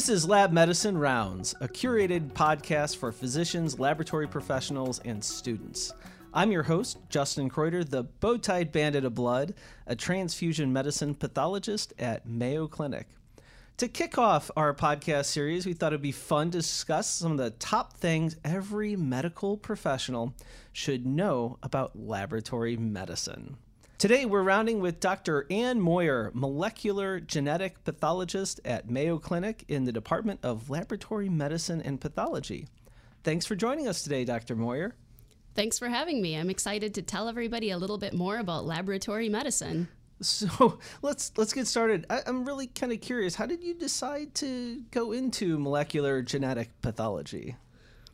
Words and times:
This 0.00 0.08
is 0.08 0.26
Lab 0.26 0.50
Medicine 0.50 0.96
Rounds, 0.96 1.54
a 1.60 1.68
curated 1.68 2.32
podcast 2.32 2.96
for 2.96 3.12
physicians, 3.12 3.78
laboratory 3.78 4.26
professionals, 4.26 4.98
and 5.00 5.22
students. 5.22 5.92
I'm 6.32 6.50
your 6.50 6.62
host, 6.62 6.96
Justin 7.10 7.50
Kreuter, 7.50 7.84
the 7.84 8.04
bow-tied 8.04 8.72
bandit 8.72 9.04
of 9.04 9.14
blood, 9.14 9.52
a 9.86 9.94
transfusion 9.94 10.72
medicine 10.72 11.14
pathologist 11.14 11.92
at 11.98 12.24
Mayo 12.24 12.66
Clinic. 12.66 13.08
To 13.76 13.88
kick 13.88 14.16
off 14.16 14.50
our 14.56 14.72
podcast 14.72 15.26
series, 15.26 15.66
we 15.66 15.74
thought 15.74 15.92
it'd 15.92 16.00
be 16.00 16.12
fun 16.12 16.50
to 16.52 16.58
discuss 16.60 17.06
some 17.06 17.32
of 17.32 17.36
the 17.38 17.50
top 17.50 17.98
things 17.98 18.36
every 18.42 18.96
medical 18.96 19.58
professional 19.58 20.34
should 20.72 21.04
know 21.04 21.58
about 21.62 21.98
laboratory 21.98 22.78
medicine. 22.78 23.58
Today, 24.00 24.24
we're 24.24 24.42
rounding 24.42 24.80
with 24.80 24.98
Dr. 24.98 25.46
Ann 25.50 25.78
Moyer, 25.78 26.30
molecular 26.32 27.20
genetic 27.20 27.84
pathologist 27.84 28.58
at 28.64 28.88
Mayo 28.88 29.18
Clinic 29.18 29.62
in 29.68 29.84
the 29.84 29.92
Department 29.92 30.40
of 30.42 30.70
Laboratory 30.70 31.28
Medicine 31.28 31.82
and 31.82 32.00
Pathology. 32.00 32.66
Thanks 33.24 33.44
for 33.44 33.56
joining 33.56 33.86
us 33.86 34.00
today, 34.00 34.24
Dr. 34.24 34.56
Moyer. 34.56 34.94
Thanks 35.54 35.78
for 35.78 35.86
having 35.86 36.22
me. 36.22 36.34
I'm 36.34 36.48
excited 36.48 36.94
to 36.94 37.02
tell 37.02 37.28
everybody 37.28 37.72
a 37.72 37.76
little 37.76 37.98
bit 37.98 38.14
more 38.14 38.38
about 38.38 38.64
laboratory 38.64 39.28
medicine. 39.28 39.86
So 40.22 40.78
let's 41.02 41.32
let's 41.36 41.52
get 41.52 41.66
started. 41.66 42.06
I, 42.08 42.22
am 42.24 42.46
really 42.46 42.68
kind 42.68 42.92
of 42.94 43.02
curious. 43.02 43.34
How 43.34 43.44
did 43.44 43.62
you 43.62 43.74
decide 43.74 44.34
to 44.36 44.80
go 44.92 45.12
into 45.12 45.58
molecular 45.58 46.22
genetic 46.22 46.70
pathology? 46.80 47.54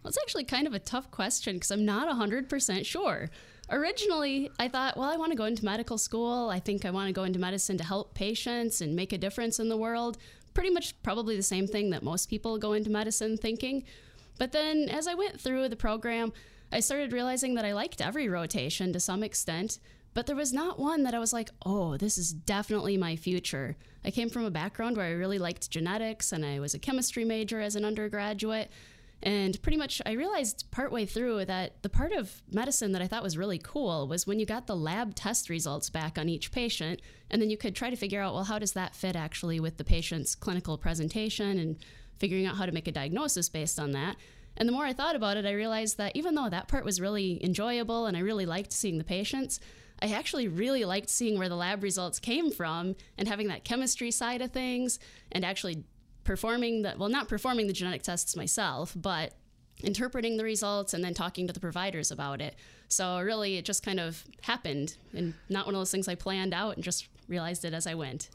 Well, 0.02 0.08
it's 0.08 0.18
actually 0.18 0.44
kind 0.44 0.66
of 0.66 0.74
a 0.74 0.80
tough 0.80 1.10
question 1.12 1.54
because 1.54 1.70
I'm 1.70 1.84
not 1.84 2.08
100% 2.08 2.86
sure. 2.86 3.30
Originally, 3.70 4.50
I 4.58 4.68
thought, 4.68 4.96
well, 4.96 5.10
I 5.10 5.16
want 5.16 5.32
to 5.32 5.38
go 5.38 5.44
into 5.44 5.64
medical 5.64 5.98
school. 5.98 6.48
I 6.50 6.60
think 6.60 6.84
I 6.84 6.90
want 6.90 7.08
to 7.08 7.12
go 7.12 7.24
into 7.24 7.38
medicine 7.38 7.76
to 7.78 7.84
help 7.84 8.14
patients 8.14 8.80
and 8.80 8.94
make 8.94 9.12
a 9.12 9.18
difference 9.18 9.58
in 9.58 9.68
the 9.68 9.76
world. 9.76 10.18
Pretty 10.54 10.70
much 10.70 11.00
probably 11.02 11.36
the 11.36 11.42
same 11.42 11.66
thing 11.66 11.90
that 11.90 12.02
most 12.02 12.30
people 12.30 12.58
go 12.58 12.74
into 12.74 12.90
medicine 12.90 13.36
thinking. 13.36 13.84
But 14.38 14.52
then 14.52 14.88
as 14.88 15.08
I 15.08 15.14
went 15.14 15.40
through 15.40 15.68
the 15.68 15.76
program, 15.76 16.32
I 16.72 16.80
started 16.80 17.12
realizing 17.12 17.54
that 17.54 17.64
I 17.64 17.72
liked 17.72 18.00
every 18.00 18.28
rotation 18.28 18.92
to 18.92 19.00
some 19.00 19.22
extent, 19.22 19.78
but 20.14 20.26
there 20.26 20.36
was 20.36 20.52
not 20.52 20.78
one 20.78 21.02
that 21.02 21.14
I 21.14 21.18
was 21.18 21.32
like, 21.32 21.50
oh, 21.64 21.96
this 21.96 22.18
is 22.18 22.32
definitely 22.32 22.96
my 22.96 23.16
future. 23.16 23.76
I 24.04 24.10
came 24.10 24.30
from 24.30 24.44
a 24.44 24.50
background 24.50 24.96
where 24.96 25.06
I 25.06 25.10
really 25.10 25.38
liked 25.38 25.70
genetics 25.70 26.32
and 26.32 26.44
I 26.44 26.60
was 26.60 26.74
a 26.74 26.78
chemistry 26.78 27.24
major 27.24 27.60
as 27.60 27.76
an 27.76 27.84
undergraduate. 27.84 28.70
And 29.22 29.60
pretty 29.62 29.78
much, 29.78 30.02
I 30.04 30.12
realized 30.12 30.70
partway 30.70 31.06
through 31.06 31.46
that 31.46 31.82
the 31.82 31.88
part 31.88 32.12
of 32.12 32.42
medicine 32.52 32.92
that 32.92 33.02
I 33.02 33.06
thought 33.06 33.22
was 33.22 33.38
really 33.38 33.58
cool 33.58 34.06
was 34.06 34.26
when 34.26 34.38
you 34.38 34.46
got 34.46 34.66
the 34.66 34.76
lab 34.76 35.14
test 35.14 35.48
results 35.48 35.90
back 35.90 36.18
on 36.18 36.28
each 36.28 36.52
patient, 36.52 37.00
and 37.30 37.40
then 37.40 37.50
you 37.50 37.56
could 37.56 37.74
try 37.74 37.90
to 37.90 37.96
figure 37.96 38.20
out, 38.20 38.34
well, 38.34 38.44
how 38.44 38.58
does 38.58 38.72
that 38.72 38.94
fit 38.94 39.16
actually 39.16 39.58
with 39.58 39.78
the 39.78 39.84
patient's 39.84 40.34
clinical 40.34 40.76
presentation 40.76 41.58
and 41.58 41.78
figuring 42.18 42.46
out 42.46 42.56
how 42.56 42.66
to 42.66 42.72
make 42.72 42.88
a 42.88 42.92
diagnosis 42.92 43.48
based 43.48 43.78
on 43.78 43.92
that. 43.92 44.16
And 44.56 44.68
the 44.68 44.72
more 44.72 44.86
I 44.86 44.92
thought 44.92 45.16
about 45.16 45.36
it, 45.36 45.44
I 45.44 45.52
realized 45.52 45.98
that 45.98 46.12
even 46.14 46.34
though 46.34 46.48
that 46.48 46.68
part 46.68 46.84
was 46.84 47.00
really 47.00 47.42
enjoyable 47.44 48.06
and 48.06 48.16
I 48.16 48.20
really 48.20 48.46
liked 48.46 48.72
seeing 48.72 48.98
the 48.98 49.04
patients, 49.04 49.60
I 50.00 50.08
actually 50.12 50.48
really 50.48 50.84
liked 50.84 51.10
seeing 51.10 51.38
where 51.38 51.48
the 51.48 51.56
lab 51.56 51.82
results 51.82 52.18
came 52.18 52.50
from 52.50 52.96
and 53.18 53.28
having 53.28 53.48
that 53.48 53.64
chemistry 53.64 54.10
side 54.10 54.42
of 54.42 54.52
things 54.52 54.98
and 55.32 55.44
actually 55.44 55.84
performing 56.26 56.82
the 56.82 56.94
well 56.98 57.08
not 57.08 57.28
performing 57.28 57.66
the 57.66 57.72
genetic 57.72 58.02
tests 58.02 58.36
myself 58.36 58.92
but 58.96 59.32
interpreting 59.82 60.36
the 60.36 60.44
results 60.44 60.94
and 60.94 61.04
then 61.04 61.14
talking 61.14 61.46
to 61.46 61.52
the 61.52 61.60
providers 61.60 62.10
about 62.10 62.40
it. 62.40 62.54
So 62.88 63.20
really 63.20 63.56
it 63.56 63.64
just 63.64 63.84
kind 63.84 64.00
of 64.00 64.24
happened 64.42 64.96
and 65.14 65.34
not 65.48 65.66
one 65.66 65.74
of 65.74 65.80
those 65.80 65.90
things 65.90 66.08
i 66.08 66.14
planned 66.14 66.54
out 66.54 66.76
and 66.76 66.84
just 66.84 67.08
realized 67.28 67.64
it 67.64 67.74
as 67.74 67.86
i 67.86 67.94
went. 67.94 68.30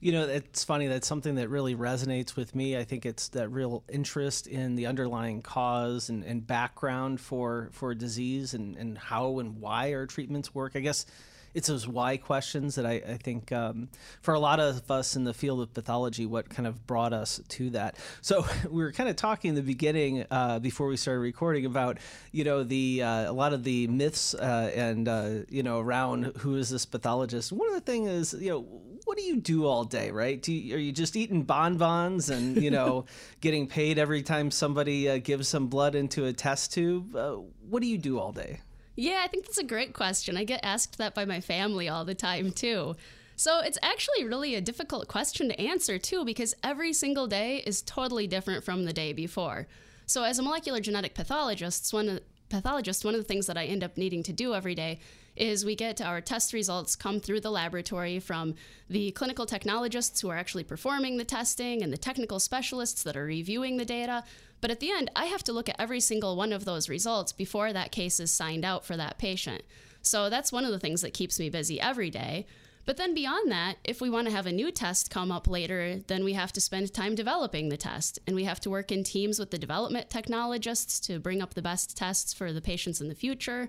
You 0.00 0.12
know 0.12 0.24
it's 0.26 0.64
funny 0.64 0.86
that's 0.86 1.06
something 1.06 1.36
that 1.36 1.48
really 1.48 1.74
resonates 1.74 2.36
with 2.36 2.54
me. 2.54 2.76
I 2.76 2.84
think 2.84 3.06
it's 3.06 3.28
that 3.28 3.48
real 3.48 3.82
interest 3.88 4.46
in 4.46 4.74
the 4.74 4.86
underlying 4.86 5.40
cause 5.42 6.08
and, 6.08 6.24
and 6.24 6.46
background 6.46 7.20
for 7.20 7.70
for 7.72 7.94
disease 7.94 8.54
and, 8.54 8.76
and 8.76 8.98
how 8.98 9.38
and 9.38 9.60
why 9.60 9.94
our 9.94 10.06
treatments 10.06 10.54
work. 10.54 10.72
I 10.74 10.80
guess 10.80 11.06
it's 11.54 11.68
those 11.68 11.86
why 11.86 12.16
questions 12.16 12.74
that 12.74 12.84
I, 12.84 12.94
I 12.94 13.16
think 13.16 13.52
um, 13.52 13.88
for 14.20 14.34
a 14.34 14.38
lot 14.40 14.60
of 14.60 14.90
us 14.90 15.16
in 15.16 15.24
the 15.24 15.32
field 15.32 15.60
of 15.60 15.72
pathology, 15.72 16.26
what 16.26 16.50
kind 16.50 16.66
of 16.66 16.86
brought 16.86 17.12
us 17.12 17.40
to 17.48 17.70
that. 17.70 17.96
So 18.20 18.44
we 18.70 18.82
were 18.82 18.92
kind 18.92 19.08
of 19.08 19.16
talking 19.16 19.50
in 19.50 19.54
the 19.54 19.62
beginning 19.62 20.26
uh, 20.30 20.58
before 20.58 20.88
we 20.88 20.96
started 20.96 21.20
recording 21.20 21.64
about 21.64 21.98
you 22.32 22.44
know 22.44 22.64
the 22.64 23.02
uh, 23.02 23.30
a 23.30 23.32
lot 23.32 23.52
of 23.52 23.64
the 23.64 23.86
myths 23.86 24.34
uh, 24.34 24.72
and 24.74 25.08
uh, 25.08 25.30
you 25.48 25.62
know 25.62 25.78
around 25.78 26.32
who 26.38 26.56
is 26.56 26.70
this 26.70 26.84
pathologist. 26.84 27.52
One 27.52 27.68
of 27.68 27.74
the 27.74 27.80
things 27.80 28.08
is 28.08 28.42
you 28.42 28.50
know 28.50 28.66
what 29.04 29.18
do 29.18 29.24
you 29.24 29.36
do 29.36 29.66
all 29.66 29.84
day, 29.84 30.10
right? 30.10 30.40
Do 30.40 30.52
you, 30.52 30.74
are 30.74 30.78
you 30.78 30.90
just 30.90 31.14
eating 31.14 31.42
bonbons 31.42 32.30
and 32.30 32.60
you 32.60 32.70
know 32.70 33.04
getting 33.40 33.66
paid 33.66 33.98
every 33.98 34.22
time 34.22 34.50
somebody 34.50 35.08
uh, 35.08 35.18
gives 35.18 35.48
some 35.48 35.68
blood 35.68 35.94
into 35.94 36.24
a 36.24 36.32
test 36.32 36.72
tube? 36.72 37.14
Uh, 37.14 37.36
what 37.68 37.80
do 37.80 37.86
you 37.86 37.98
do 37.98 38.18
all 38.18 38.32
day? 38.32 38.60
Yeah, 38.96 39.22
I 39.24 39.28
think 39.28 39.44
that's 39.44 39.58
a 39.58 39.64
great 39.64 39.92
question. 39.92 40.36
I 40.36 40.44
get 40.44 40.60
asked 40.62 40.98
that 40.98 41.14
by 41.14 41.24
my 41.24 41.40
family 41.40 41.88
all 41.88 42.04
the 42.04 42.14
time, 42.14 42.52
too. 42.52 42.96
So 43.36 43.60
it's 43.60 43.78
actually 43.82 44.24
really 44.24 44.54
a 44.54 44.60
difficult 44.60 45.08
question 45.08 45.48
to 45.48 45.60
answer, 45.60 45.98
too, 45.98 46.24
because 46.24 46.54
every 46.62 46.92
single 46.92 47.26
day 47.26 47.62
is 47.66 47.82
totally 47.82 48.26
different 48.26 48.62
from 48.62 48.84
the 48.84 48.92
day 48.92 49.12
before. 49.12 49.66
So, 50.06 50.22
as 50.22 50.38
a 50.38 50.42
molecular 50.42 50.80
genetic 50.80 51.14
pathologist, 51.14 51.92
one 51.92 52.20
pathologist, 52.48 53.04
one 53.04 53.14
of 53.14 53.20
the 53.20 53.26
things 53.26 53.46
that 53.46 53.56
I 53.56 53.64
end 53.64 53.82
up 53.82 53.96
needing 53.96 54.22
to 54.24 54.32
do 54.32 54.54
every 54.54 54.74
day 54.74 55.00
is 55.34 55.64
we 55.64 55.74
get 55.74 56.00
our 56.00 56.20
test 56.20 56.52
results 56.52 56.94
come 56.94 57.18
through 57.18 57.40
the 57.40 57.50
laboratory 57.50 58.20
from 58.20 58.54
the 58.88 59.10
clinical 59.12 59.46
technologists 59.46 60.20
who 60.20 60.28
are 60.30 60.36
actually 60.36 60.62
performing 60.62 61.16
the 61.16 61.24
testing 61.24 61.82
and 61.82 61.92
the 61.92 61.98
technical 61.98 62.38
specialists 62.38 63.02
that 63.02 63.16
are 63.16 63.24
reviewing 63.24 63.76
the 63.76 63.84
data. 63.84 64.22
But 64.64 64.70
at 64.70 64.80
the 64.80 64.90
end, 64.90 65.10
I 65.14 65.26
have 65.26 65.44
to 65.44 65.52
look 65.52 65.68
at 65.68 65.78
every 65.78 66.00
single 66.00 66.36
one 66.36 66.50
of 66.50 66.64
those 66.64 66.88
results 66.88 67.34
before 67.34 67.74
that 67.74 67.92
case 67.92 68.18
is 68.18 68.30
signed 68.30 68.64
out 68.64 68.82
for 68.82 68.96
that 68.96 69.18
patient. 69.18 69.62
So 70.00 70.30
that's 70.30 70.52
one 70.52 70.64
of 70.64 70.70
the 70.70 70.78
things 70.78 71.02
that 71.02 71.12
keeps 71.12 71.38
me 71.38 71.50
busy 71.50 71.78
every 71.78 72.08
day. 72.08 72.46
But 72.86 72.96
then 72.96 73.12
beyond 73.12 73.52
that, 73.52 73.76
if 73.84 74.00
we 74.00 74.08
want 74.08 74.26
to 74.26 74.32
have 74.32 74.46
a 74.46 74.52
new 74.52 74.72
test 74.72 75.10
come 75.10 75.30
up 75.30 75.46
later, 75.46 75.98
then 76.06 76.24
we 76.24 76.32
have 76.32 76.50
to 76.54 76.62
spend 76.62 76.94
time 76.94 77.14
developing 77.14 77.68
the 77.68 77.76
test. 77.76 78.18
And 78.26 78.34
we 78.34 78.44
have 78.44 78.58
to 78.60 78.70
work 78.70 78.90
in 78.90 79.04
teams 79.04 79.38
with 79.38 79.50
the 79.50 79.58
development 79.58 80.08
technologists 80.08 80.98
to 81.00 81.18
bring 81.18 81.42
up 81.42 81.52
the 81.52 81.60
best 81.60 81.94
tests 81.94 82.32
for 82.32 82.50
the 82.50 82.62
patients 82.62 83.02
in 83.02 83.10
the 83.10 83.14
future. 83.14 83.68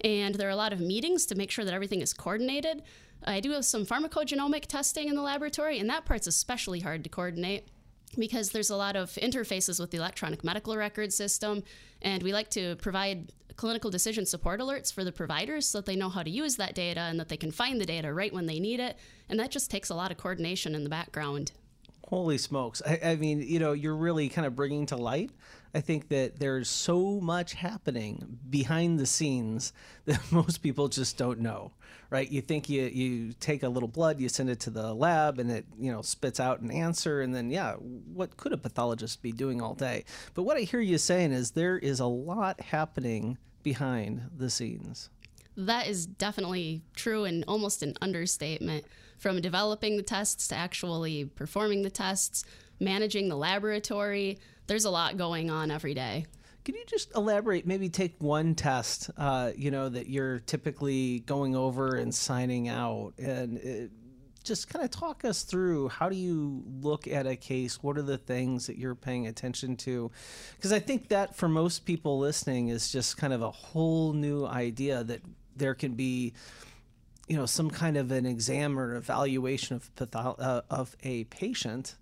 And 0.00 0.36
there 0.36 0.48
are 0.48 0.52
a 0.52 0.56
lot 0.56 0.72
of 0.72 0.80
meetings 0.80 1.26
to 1.26 1.34
make 1.34 1.50
sure 1.50 1.66
that 1.66 1.74
everything 1.74 2.00
is 2.00 2.14
coordinated. 2.14 2.82
I 3.24 3.40
do 3.40 3.50
have 3.50 3.66
some 3.66 3.84
pharmacogenomic 3.84 4.64
testing 4.64 5.08
in 5.08 5.16
the 5.16 5.20
laboratory, 5.20 5.78
and 5.78 5.90
that 5.90 6.06
part's 6.06 6.26
especially 6.26 6.80
hard 6.80 7.04
to 7.04 7.10
coordinate 7.10 7.68
because 8.18 8.50
there's 8.50 8.70
a 8.70 8.76
lot 8.76 8.96
of 8.96 9.10
interfaces 9.12 9.80
with 9.80 9.90
the 9.90 9.98
electronic 9.98 10.42
medical 10.44 10.76
record 10.76 11.12
system, 11.12 11.62
and 12.02 12.22
we 12.22 12.32
like 12.32 12.50
to 12.50 12.76
provide 12.76 13.32
clinical 13.56 13.90
decision 13.90 14.24
support 14.24 14.58
alerts 14.60 14.92
for 14.92 15.04
the 15.04 15.12
providers 15.12 15.66
so 15.66 15.78
that 15.78 15.86
they 15.86 15.96
know 15.96 16.08
how 16.08 16.22
to 16.22 16.30
use 16.30 16.56
that 16.56 16.74
data 16.74 17.00
and 17.00 17.20
that 17.20 17.28
they 17.28 17.36
can 17.36 17.52
find 17.52 17.80
the 17.80 17.86
data 17.86 18.12
right 18.12 18.32
when 18.32 18.46
they 18.46 18.58
need 18.58 18.80
it. 18.80 18.96
And 19.28 19.38
that 19.38 19.50
just 19.50 19.70
takes 19.70 19.90
a 19.90 19.94
lot 19.94 20.10
of 20.10 20.16
coordination 20.16 20.74
in 20.74 20.82
the 20.82 20.88
background. 20.88 21.52
Holy 22.08 22.38
smokes. 22.38 22.80
I, 22.86 23.00
I, 23.04 23.16
mean, 23.16 23.42
you 23.42 23.58
know, 23.58 23.72
you're 23.72 23.94
really 23.94 24.28
kind 24.28 24.46
of 24.46 24.56
bringing 24.56 24.86
to 24.86 24.96
light. 24.96 25.30
I 25.74 25.80
think 25.80 26.08
that 26.08 26.40
there's 26.40 26.68
so 26.68 27.20
much 27.20 27.54
happening 27.54 28.38
behind 28.48 28.98
the 28.98 29.06
scenes 29.06 29.72
that 30.06 30.20
most 30.32 30.58
people 30.58 30.88
just 30.88 31.16
don't 31.16 31.40
know, 31.40 31.72
right? 32.10 32.30
You 32.30 32.40
think 32.40 32.68
you, 32.68 32.82
you 32.82 33.32
take 33.34 33.62
a 33.62 33.68
little 33.68 33.88
blood, 33.88 34.20
you 34.20 34.28
send 34.28 34.50
it 34.50 34.60
to 34.60 34.70
the 34.70 34.92
lab, 34.92 35.38
and 35.38 35.50
it, 35.50 35.66
you 35.78 35.92
know, 35.92 36.02
spits 36.02 36.40
out 36.40 36.60
an 36.60 36.70
answer. 36.70 37.20
And 37.20 37.34
then, 37.34 37.50
yeah, 37.50 37.74
what 37.74 38.36
could 38.36 38.52
a 38.52 38.56
pathologist 38.56 39.22
be 39.22 39.32
doing 39.32 39.62
all 39.62 39.74
day? 39.74 40.04
But 40.34 40.42
what 40.42 40.56
I 40.56 40.60
hear 40.60 40.80
you 40.80 40.98
saying 40.98 41.32
is 41.32 41.52
there 41.52 41.78
is 41.78 42.00
a 42.00 42.06
lot 42.06 42.60
happening 42.60 43.38
behind 43.62 44.22
the 44.36 44.50
scenes. 44.50 45.10
That 45.56 45.86
is 45.86 46.06
definitely 46.06 46.82
true 46.94 47.24
and 47.24 47.44
almost 47.46 47.82
an 47.82 47.94
understatement 48.00 48.84
from 49.18 49.40
developing 49.40 49.96
the 49.96 50.02
tests 50.02 50.48
to 50.48 50.54
actually 50.54 51.26
performing 51.26 51.82
the 51.82 51.90
tests, 51.90 52.44
managing 52.80 53.28
the 53.28 53.36
laboratory. 53.36 54.38
There's 54.70 54.84
a 54.84 54.90
lot 54.90 55.16
going 55.16 55.50
on 55.50 55.72
every 55.72 55.94
day. 55.94 56.26
Can 56.64 56.76
you 56.76 56.84
just 56.86 57.12
elaborate? 57.16 57.66
Maybe 57.66 57.88
take 57.88 58.14
one 58.20 58.54
test, 58.54 59.10
uh, 59.16 59.50
you 59.56 59.72
know, 59.72 59.88
that 59.88 60.08
you're 60.08 60.38
typically 60.38 61.24
going 61.26 61.56
over 61.56 61.96
and 61.96 62.14
signing 62.14 62.68
out, 62.68 63.14
and 63.18 63.58
it, 63.58 63.90
just 64.44 64.68
kind 64.68 64.84
of 64.84 64.92
talk 64.92 65.24
us 65.24 65.42
through 65.42 65.88
how 65.88 66.08
do 66.08 66.14
you 66.14 66.62
look 66.82 67.08
at 67.08 67.26
a 67.26 67.34
case? 67.34 67.82
What 67.82 67.98
are 67.98 68.02
the 68.02 68.16
things 68.16 68.68
that 68.68 68.78
you're 68.78 68.94
paying 68.94 69.26
attention 69.26 69.74
to? 69.78 70.12
Because 70.54 70.72
I 70.72 70.78
think 70.78 71.08
that 71.08 71.34
for 71.34 71.48
most 71.48 71.84
people 71.84 72.20
listening 72.20 72.68
is 72.68 72.92
just 72.92 73.16
kind 73.16 73.32
of 73.32 73.42
a 73.42 73.50
whole 73.50 74.12
new 74.12 74.46
idea 74.46 75.02
that 75.02 75.20
there 75.56 75.74
can 75.74 75.94
be 75.94 76.32
you 77.26 77.36
know 77.36 77.46
some 77.46 77.70
kind 77.70 77.96
of 77.96 78.12
an 78.12 78.24
exam 78.24 78.78
or 78.78 78.94
evaluation 78.94 79.74
of 79.74 79.92
patho- 79.96 80.36
uh, 80.38 80.62
of 80.70 80.96
a 81.02 81.24
patient 81.24 81.96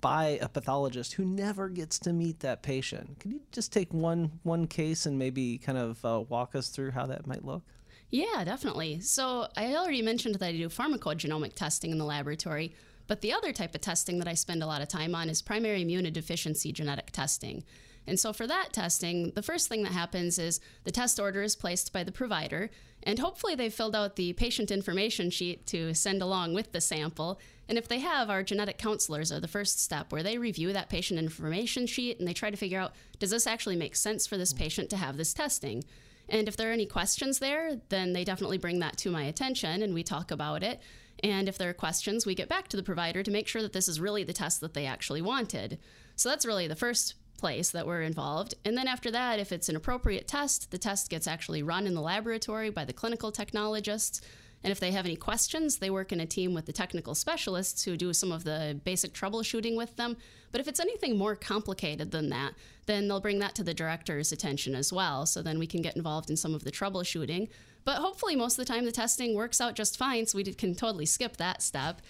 by 0.00 0.38
a 0.40 0.48
pathologist 0.48 1.14
who 1.14 1.24
never 1.24 1.68
gets 1.68 1.98
to 2.00 2.12
meet 2.12 2.40
that 2.40 2.62
patient. 2.62 3.18
Can 3.20 3.30
you 3.32 3.40
just 3.50 3.72
take 3.72 3.92
one 3.92 4.30
one 4.42 4.66
case 4.66 5.06
and 5.06 5.18
maybe 5.18 5.58
kind 5.58 5.78
of 5.78 6.04
uh, 6.04 6.20
walk 6.28 6.54
us 6.54 6.68
through 6.68 6.92
how 6.92 7.06
that 7.06 7.26
might 7.26 7.44
look? 7.44 7.62
Yeah, 8.10 8.44
definitely. 8.44 9.00
So 9.00 9.48
I 9.56 9.74
already 9.74 10.02
mentioned 10.02 10.34
that 10.34 10.46
I 10.46 10.52
do 10.52 10.68
pharmacogenomic 10.68 11.54
testing 11.54 11.90
in 11.90 11.98
the 11.98 12.04
laboratory, 12.04 12.74
But 13.06 13.20
the 13.20 13.32
other 13.32 13.52
type 13.52 13.74
of 13.74 13.80
testing 13.80 14.18
that 14.18 14.28
I 14.28 14.34
spend 14.34 14.62
a 14.62 14.66
lot 14.66 14.82
of 14.82 14.88
time 14.88 15.14
on 15.14 15.28
is 15.28 15.42
primary 15.42 15.84
immunodeficiency 15.84 16.72
genetic 16.72 17.10
testing. 17.10 17.64
And 18.06 18.18
so 18.18 18.32
for 18.32 18.46
that 18.46 18.72
testing, 18.72 19.30
the 19.34 19.42
first 19.42 19.68
thing 19.68 19.82
that 19.84 19.92
happens 19.92 20.38
is 20.38 20.60
the 20.84 20.90
test 20.90 21.20
order 21.20 21.42
is 21.42 21.54
placed 21.54 21.92
by 21.92 22.02
the 22.02 22.10
provider, 22.10 22.70
and 23.04 23.18
hopefully 23.18 23.54
they've 23.54 23.72
filled 23.72 23.94
out 23.94 24.16
the 24.16 24.32
patient 24.32 24.70
information 24.70 25.30
sheet 25.30 25.66
to 25.66 25.94
send 25.94 26.20
along 26.20 26.54
with 26.54 26.72
the 26.72 26.80
sample. 26.80 27.38
And 27.72 27.78
if 27.78 27.88
they 27.88 28.00
have, 28.00 28.28
our 28.28 28.42
genetic 28.42 28.76
counselors 28.76 29.32
are 29.32 29.40
the 29.40 29.48
first 29.48 29.82
step 29.82 30.12
where 30.12 30.22
they 30.22 30.36
review 30.36 30.74
that 30.74 30.90
patient 30.90 31.18
information 31.18 31.86
sheet 31.86 32.18
and 32.18 32.28
they 32.28 32.34
try 32.34 32.50
to 32.50 32.56
figure 32.58 32.78
out 32.78 32.92
does 33.18 33.30
this 33.30 33.46
actually 33.46 33.76
make 33.76 33.96
sense 33.96 34.26
for 34.26 34.36
this 34.36 34.52
mm. 34.52 34.58
patient 34.58 34.90
to 34.90 34.98
have 34.98 35.16
this 35.16 35.32
testing? 35.32 35.82
And 36.28 36.48
if 36.48 36.54
there 36.58 36.68
are 36.68 36.74
any 36.74 36.84
questions 36.84 37.38
there, 37.38 37.80
then 37.88 38.12
they 38.12 38.24
definitely 38.24 38.58
bring 38.58 38.80
that 38.80 38.98
to 38.98 39.10
my 39.10 39.22
attention 39.22 39.82
and 39.82 39.94
we 39.94 40.02
talk 40.02 40.30
about 40.30 40.62
it. 40.62 40.82
And 41.24 41.48
if 41.48 41.56
there 41.56 41.70
are 41.70 41.72
questions, 41.72 42.26
we 42.26 42.34
get 42.34 42.46
back 42.46 42.68
to 42.68 42.76
the 42.76 42.82
provider 42.82 43.22
to 43.22 43.30
make 43.30 43.48
sure 43.48 43.62
that 43.62 43.72
this 43.72 43.88
is 43.88 43.98
really 43.98 44.22
the 44.22 44.34
test 44.34 44.60
that 44.60 44.74
they 44.74 44.84
actually 44.84 45.22
wanted. 45.22 45.78
So 46.14 46.28
that's 46.28 46.44
really 46.44 46.68
the 46.68 46.76
first 46.76 47.14
place 47.42 47.70
that 47.72 47.88
we're 47.88 48.02
involved. 48.02 48.54
And 48.64 48.78
then 48.78 48.86
after 48.86 49.10
that, 49.10 49.40
if 49.40 49.50
it's 49.50 49.68
an 49.68 49.74
appropriate 49.74 50.28
test, 50.28 50.70
the 50.70 50.78
test 50.78 51.10
gets 51.10 51.26
actually 51.26 51.64
run 51.64 51.88
in 51.88 51.94
the 51.94 52.00
laboratory 52.00 52.70
by 52.70 52.84
the 52.84 52.92
clinical 52.92 53.32
technologists. 53.32 54.20
And 54.62 54.70
if 54.70 54.78
they 54.78 54.92
have 54.92 55.06
any 55.06 55.16
questions, 55.16 55.78
they 55.78 55.90
work 55.90 56.12
in 56.12 56.20
a 56.20 56.26
team 56.36 56.54
with 56.54 56.66
the 56.66 56.72
technical 56.72 57.16
specialists 57.16 57.82
who 57.82 57.96
do 57.96 58.12
some 58.12 58.30
of 58.30 58.44
the 58.44 58.80
basic 58.84 59.12
troubleshooting 59.12 59.76
with 59.76 59.96
them. 59.96 60.16
But 60.52 60.60
if 60.60 60.68
it's 60.68 60.78
anything 60.78 61.18
more 61.18 61.34
complicated 61.34 62.12
than 62.12 62.30
that, 62.30 62.52
then 62.86 63.08
they'll 63.08 63.20
bring 63.20 63.40
that 63.40 63.56
to 63.56 63.64
the 63.64 63.74
director's 63.74 64.30
attention 64.30 64.76
as 64.76 64.92
well. 64.92 65.26
So 65.26 65.42
then 65.42 65.58
we 65.58 65.66
can 65.66 65.82
get 65.82 65.96
involved 65.96 66.30
in 66.30 66.36
some 66.36 66.54
of 66.54 66.62
the 66.62 66.70
troubleshooting. 66.70 67.48
But 67.84 67.96
hopefully, 67.96 68.36
most 68.36 68.56
of 68.56 68.64
the 68.64 68.72
time, 68.72 68.84
the 68.84 68.92
testing 68.92 69.34
works 69.34 69.60
out 69.60 69.74
just 69.74 69.98
fine, 69.98 70.26
so 70.26 70.38
we 70.38 70.44
can 70.44 70.76
totally 70.76 71.06
skip 71.06 71.38
that 71.38 71.60
step. 71.60 72.00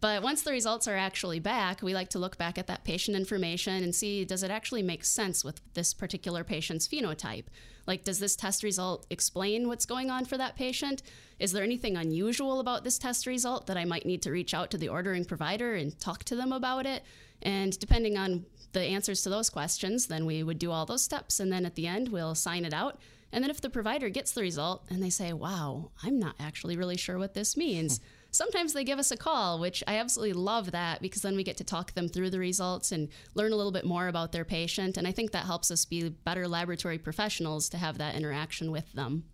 But 0.00 0.22
once 0.22 0.42
the 0.42 0.50
results 0.50 0.88
are 0.88 0.96
actually 0.96 1.40
back, 1.40 1.82
we 1.82 1.92
like 1.92 2.08
to 2.10 2.18
look 2.18 2.38
back 2.38 2.56
at 2.56 2.66
that 2.68 2.84
patient 2.84 3.16
information 3.16 3.84
and 3.84 3.94
see 3.94 4.24
does 4.24 4.42
it 4.42 4.50
actually 4.50 4.82
make 4.82 5.04
sense 5.04 5.44
with 5.44 5.60
this 5.74 5.92
particular 5.92 6.42
patient's 6.42 6.88
phenotype? 6.88 7.44
Like, 7.86 8.04
does 8.04 8.18
this 8.18 8.36
test 8.36 8.62
result 8.62 9.06
explain 9.10 9.68
what's 9.68 9.84
going 9.84 10.10
on 10.10 10.24
for 10.24 10.38
that 10.38 10.56
patient? 10.56 11.02
Is 11.38 11.52
there 11.52 11.64
anything 11.64 11.96
unusual 11.96 12.60
about 12.60 12.84
this 12.84 12.98
test 12.98 13.26
result 13.26 13.66
that 13.66 13.76
I 13.76 13.84
might 13.84 14.06
need 14.06 14.22
to 14.22 14.30
reach 14.30 14.54
out 14.54 14.70
to 14.70 14.78
the 14.78 14.88
ordering 14.88 15.24
provider 15.24 15.74
and 15.74 15.98
talk 16.00 16.24
to 16.24 16.36
them 16.36 16.52
about 16.52 16.86
it? 16.86 17.02
And 17.42 17.78
depending 17.78 18.16
on 18.16 18.46
the 18.72 18.80
answers 18.80 19.22
to 19.22 19.30
those 19.30 19.50
questions, 19.50 20.06
then 20.06 20.24
we 20.24 20.42
would 20.42 20.58
do 20.58 20.70
all 20.70 20.86
those 20.86 21.02
steps. 21.02 21.40
And 21.40 21.52
then 21.52 21.66
at 21.66 21.74
the 21.74 21.86
end, 21.86 22.08
we'll 22.08 22.34
sign 22.34 22.64
it 22.64 22.72
out 22.72 22.98
and 23.32 23.44
then 23.44 23.50
if 23.50 23.60
the 23.60 23.70
provider 23.70 24.08
gets 24.08 24.32
the 24.32 24.40
result 24.40 24.84
and 24.90 25.02
they 25.02 25.10
say, 25.10 25.32
wow, 25.32 25.90
I'm 26.02 26.18
not 26.18 26.34
actually 26.40 26.76
really 26.76 26.96
sure 26.96 27.18
what 27.18 27.34
this 27.34 27.56
means. 27.56 28.00
Sometimes 28.30 28.72
they 28.72 28.84
give 28.84 28.98
us 28.98 29.10
a 29.10 29.16
call, 29.16 29.58
which 29.58 29.82
I 29.86 29.96
absolutely 29.96 30.34
love 30.34 30.70
that 30.72 31.02
because 31.02 31.22
then 31.22 31.36
we 31.36 31.44
get 31.44 31.56
to 31.58 31.64
talk 31.64 31.94
them 31.94 32.08
through 32.08 32.30
the 32.30 32.38
results 32.38 32.92
and 32.92 33.08
learn 33.34 33.52
a 33.52 33.56
little 33.56 33.72
bit 33.72 33.84
more 33.84 34.08
about 34.08 34.32
their 34.32 34.44
patient. 34.44 34.96
And 34.96 35.06
I 35.06 35.12
think 35.12 35.32
that 35.32 35.46
helps 35.46 35.70
us 35.70 35.84
be 35.84 36.08
better 36.08 36.46
laboratory 36.46 36.98
professionals 36.98 37.68
to 37.70 37.78
have 37.78 37.98
that 37.98 38.14
interaction 38.14 38.70
with 38.70 38.92
them. 38.92 39.24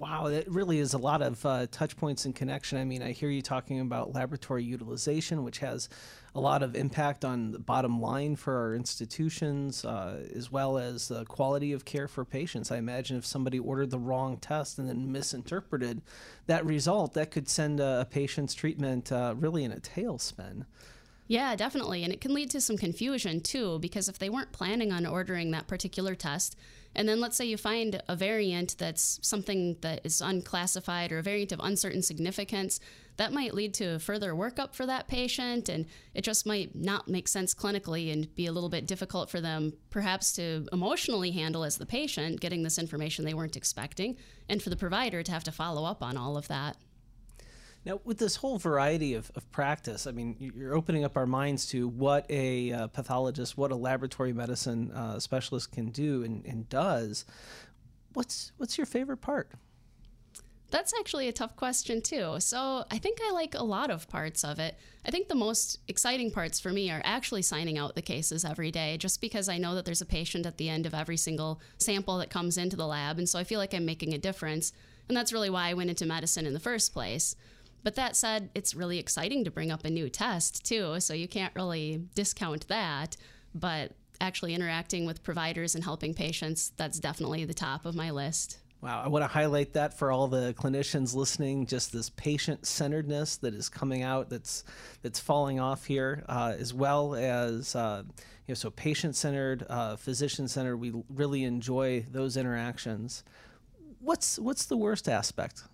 Wow, 0.00 0.28
that 0.30 0.50
really 0.50 0.78
is 0.78 0.94
a 0.94 0.98
lot 0.98 1.20
of 1.20 1.44
uh, 1.44 1.66
touch 1.70 1.94
points 1.94 2.24
and 2.24 2.34
connection. 2.34 2.78
I 2.78 2.84
mean, 2.84 3.02
I 3.02 3.12
hear 3.12 3.28
you 3.28 3.42
talking 3.42 3.80
about 3.80 4.14
laboratory 4.14 4.64
utilization, 4.64 5.44
which 5.44 5.58
has 5.58 5.90
a 6.34 6.40
lot 6.40 6.62
of 6.62 6.74
impact 6.74 7.22
on 7.22 7.50
the 7.50 7.58
bottom 7.58 8.00
line 8.00 8.36
for 8.36 8.56
our 8.56 8.74
institutions, 8.74 9.84
uh, 9.84 10.24
as 10.34 10.50
well 10.50 10.78
as 10.78 11.08
the 11.08 11.26
quality 11.26 11.74
of 11.74 11.84
care 11.84 12.08
for 12.08 12.24
patients. 12.24 12.70
I 12.70 12.78
imagine 12.78 13.18
if 13.18 13.26
somebody 13.26 13.58
ordered 13.58 13.90
the 13.90 13.98
wrong 13.98 14.38
test 14.38 14.78
and 14.78 14.88
then 14.88 15.12
misinterpreted 15.12 16.00
that 16.46 16.64
result, 16.64 17.12
that 17.12 17.30
could 17.30 17.46
send 17.46 17.78
a, 17.78 18.08
patient's 18.10 18.54
treatment 18.54 19.12
uh, 19.12 19.34
really 19.36 19.64
in 19.64 19.70
a 19.70 19.80
tailspin. 19.80 20.64
Yeah, 21.26 21.54
definitely. 21.56 22.04
And 22.04 22.12
it 22.12 22.22
can 22.22 22.32
lead 22.32 22.50
to 22.52 22.60
some 22.62 22.78
confusion 22.78 23.42
too, 23.42 23.78
because 23.80 24.08
if 24.08 24.18
they 24.18 24.30
weren't 24.30 24.50
planning 24.50 24.92
on 24.92 25.04
ordering 25.04 25.50
that 25.50 25.66
particular 25.66 26.14
test, 26.14 26.56
and 26.94 27.08
then 27.08 27.20
let's 27.20 27.36
say 27.36 27.44
you 27.44 27.56
find 27.56 28.02
a 28.08 28.16
variant 28.16 28.76
that's 28.78 29.20
something 29.22 29.76
that 29.80 30.00
is 30.04 30.20
unclassified 30.20 31.12
or 31.12 31.18
a 31.18 31.22
variant 31.22 31.52
of 31.52 31.60
uncertain 31.62 32.02
significance, 32.02 32.80
that 33.16 33.32
might 33.32 33.54
lead 33.54 33.74
to 33.74 33.98
further 33.98 34.32
workup 34.32 34.74
for 34.74 34.86
that 34.86 35.06
patient. 35.06 35.68
And 35.68 35.86
it 36.14 36.22
just 36.22 36.46
might 36.46 36.74
not 36.74 37.06
make 37.06 37.28
sense 37.28 37.54
clinically 37.54 38.12
and 38.12 38.34
be 38.34 38.46
a 38.46 38.52
little 38.52 38.70
bit 38.70 38.86
difficult 38.86 39.30
for 39.30 39.40
them, 39.40 39.74
perhaps 39.90 40.32
to 40.32 40.66
emotionally 40.72 41.30
handle 41.30 41.62
as 41.62 41.76
the 41.76 41.86
patient, 41.86 42.40
getting 42.40 42.62
this 42.62 42.78
information 42.78 43.24
they 43.24 43.34
weren't 43.34 43.56
expecting, 43.56 44.16
and 44.48 44.62
for 44.62 44.70
the 44.70 44.76
provider 44.76 45.22
to 45.22 45.32
have 45.32 45.44
to 45.44 45.52
follow 45.52 45.84
up 45.84 46.02
on 46.02 46.16
all 46.16 46.36
of 46.36 46.48
that. 46.48 46.76
Now, 47.84 48.00
with 48.04 48.18
this 48.18 48.36
whole 48.36 48.58
variety 48.58 49.14
of, 49.14 49.30
of 49.34 49.50
practice, 49.52 50.06
I 50.06 50.10
mean, 50.10 50.36
you're 50.38 50.74
opening 50.74 51.02
up 51.02 51.16
our 51.16 51.26
minds 51.26 51.66
to 51.68 51.88
what 51.88 52.26
a 52.28 52.72
uh, 52.72 52.86
pathologist, 52.88 53.56
what 53.56 53.72
a 53.72 53.76
laboratory 53.76 54.34
medicine 54.34 54.90
uh, 54.90 55.18
specialist 55.18 55.72
can 55.72 55.90
do 55.90 56.22
and, 56.22 56.44
and 56.44 56.68
does. 56.68 57.24
What's 58.12 58.52
what's 58.58 58.76
your 58.76 58.86
favorite 58.86 59.18
part? 59.18 59.50
That's 60.70 60.92
actually 60.96 61.26
a 61.26 61.32
tough 61.32 61.56
question, 61.56 62.00
too. 62.00 62.36
So 62.38 62.84
I 62.90 62.98
think 62.98 63.18
I 63.20 63.32
like 63.32 63.54
a 63.54 63.64
lot 63.64 63.90
of 63.90 64.08
parts 64.08 64.44
of 64.44 64.60
it. 64.60 64.76
I 65.04 65.10
think 65.10 65.26
the 65.28 65.34
most 65.34 65.80
exciting 65.88 66.30
parts 66.30 66.60
for 66.60 66.70
me 66.70 66.90
are 66.90 67.02
actually 67.02 67.42
signing 67.42 67.76
out 67.76 67.96
the 67.96 68.02
cases 68.02 68.44
every 68.44 68.70
day, 68.70 68.96
just 68.96 69.20
because 69.20 69.48
I 69.48 69.58
know 69.58 69.74
that 69.74 69.84
there's 69.84 70.00
a 70.02 70.06
patient 70.06 70.46
at 70.46 70.58
the 70.58 70.68
end 70.68 70.86
of 70.86 70.94
every 70.94 71.16
single 71.16 71.60
sample 71.78 72.18
that 72.18 72.30
comes 72.30 72.56
into 72.56 72.76
the 72.76 72.86
lab. 72.86 73.18
And 73.18 73.28
so 73.28 73.38
I 73.38 73.44
feel 73.44 73.58
like 73.58 73.74
I'm 73.74 73.84
making 73.84 74.14
a 74.14 74.18
difference. 74.18 74.72
And 75.08 75.16
that's 75.16 75.32
really 75.32 75.50
why 75.50 75.68
I 75.68 75.74
went 75.74 75.90
into 75.90 76.06
medicine 76.06 76.46
in 76.46 76.54
the 76.54 76.60
first 76.60 76.92
place. 76.92 77.34
But 77.82 77.94
that 77.94 78.16
said, 78.16 78.50
it's 78.54 78.74
really 78.74 78.98
exciting 78.98 79.44
to 79.44 79.50
bring 79.50 79.70
up 79.70 79.84
a 79.84 79.90
new 79.90 80.08
test 80.08 80.64
too, 80.64 81.00
so 81.00 81.14
you 81.14 81.28
can't 81.28 81.54
really 81.54 82.02
discount 82.14 82.68
that. 82.68 83.16
But 83.54 83.92
actually 84.20 84.54
interacting 84.54 85.06
with 85.06 85.22
providers 85.22 85.74
and 85.74 85.82
helping 85.82 86.14
patients, 86.14 86.72
that's 86.76 87.00
definitely 87.00 87.44
the 87.44 87.54
top 87.54 87.86
of 87.86 87.94
my 87.94 88.10
list. 88.10 88.58
Wow, 88.82 89.02
I 89.04 89.08
want 89.08 89.22
to 89.24 89.28
highlight 89.28 89.74
that 89.74 89.92
for 89.98 90.10
all 90.10 90.26
the 90.26 90.54
clinicians 90.54 91.14
listening. 91.14 91.66
Just 91.66 91.92
this 91.92 92.08
patient-centeredness 92.10 93.36
that 93.38 93.54
is 93.54 93.68
coming 93.68 94.02
out, 94.02 94.30
that's 94.30 94.64
that's 95.02 95.20
falling 95.20 95.60
off 95.60 95.84
here, 95.84 96.24
uh, 96.28 96.54
as 96.58 96.72
well 96.72 97.14
as 97.14 97.76
uh, 97.76 98.02
you 98.06 98.52
know, 98.52 98.54
so 98.54 98.70
patient-centered, 98.70 99.66
uh, 99.68 99.96
physician-centered. 99.96 100.78
We 100.78 100.94
really 101.10 101.44
enjoy 101.44 102.06
those 102.10 102.38
interactions. 102.38 103.22
What's 103.98 104.38
what's 104.38 104.64
the 104.64 104.78
worst 104.78 105.10
aspect 105.10 105.64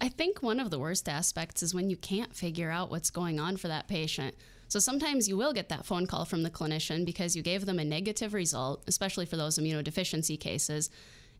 I 0.00 0.08
think 0.08 0.42
one 0.42 0.60
of 0.60 0.70
the 0.70 0.78
worst 0.78 1.08
aspects 1.08 1.62
is 1.62 1.74
when 1.74 1.90
you 1.90 1.96
can't 1.96 2.34
figure 2.34 2.70
out 2.70 2.90
what's 2.90 3.10
going 3.10 3.38
on 3.38 3.58
for 3.58 3.68
that 3.68 3.86
patient. 3.86 4.34
So 4.68 4.78
sometimes 4.78 5.28
you 5.28 5.36
will 5.36 5.52
get 5.52 5.68
that 5.68 5.84
phone 5.84 6.06
call 6.06 6.24
from 6.24 6.42
the 6.42 6.50
clinician 6.50 7.04
because 7.04 7.36
you 7.36 7.42
gave 7.42 7.66
them 7.66 7.78
a 7.78 7.84
negative 7.84 8.32
result, 8.32 8.82
especially 8.86 9.26
for 9.26 9.36
those 9.36 9.58
immunodeficiency 9.58 10.38
cases. 10.40 10.88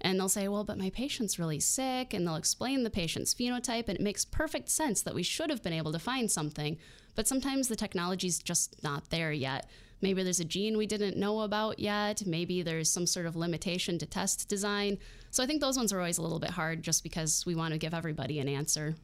And 0.03 0.19
they'll 0.19 0.29
say, 0.29 0.49
Well, 0.49 0.65
but 0.65 0.79
my 0.79 0.91
patient's 0.91 1.39
really 1.39 1.61
sick. 1.61 2.13
And 2.13 2.27
they'll 2.27 2.37
explain 2.37 2.83
the 2.83 2.91
patient's 2.91 3.35
phenotype. 3.35 3.89
And 3.89 3.99
it 3.99 4.03
makes 4.03 4.25
perfect 4.25 4.69
sense 4.69 5.03
that 5.03 5.15
we 5.15 5.23
should 5.23 5.49
have 5.51 5.63
been 5.63 5.73
able 5.73 5.93
to 5.93 5.99
find 5.99 6.31
something. 6.31 6.77
But 7.15 7.29
sometimes 7.29 7.69
the 7.69 7.77
technology's 7.77 8.39
just 8.41 8.83
not 8.83 9.11
there 9.11 9.33
yet. 9.33 9.69
Maybe 10.01 10.23
there's 10.23 10.41
a 10.41 10.45
gene 10.45 10.77
we 10.77 10.87
didn't 10.87 11.17
know 11.17 11.41
about 11.41 11.79
yet. 11.79 12.25
Maybe 12.27 12.63
there's 12.63 12.91
some 12.91 13.07
sort 13.07 13.27
of 13.27 13.37
limitation 13.37 13.99
to 13.99 14.07
test 14.07 14.49
design. 14.49 14.99
So 15.31 15.43
I 15.43 15.47
think 15.47 15.61
those 15.61 15.77
ones 15.77 15.93
are 15.93 15.99
always 15.99 16.19
a 16.19 16.23
little 16.23 16.41
bit 16.41 16.51
hard 16.51 16.83
just 16.83 17.03
because 17.03 17.45
we 17.47 17.55
want 17.55 17.73
to 17.73 17.79
give 17.79 17.95
everybody 17.95 18.41
an 18.41 18.49
answer. 18.49 18.97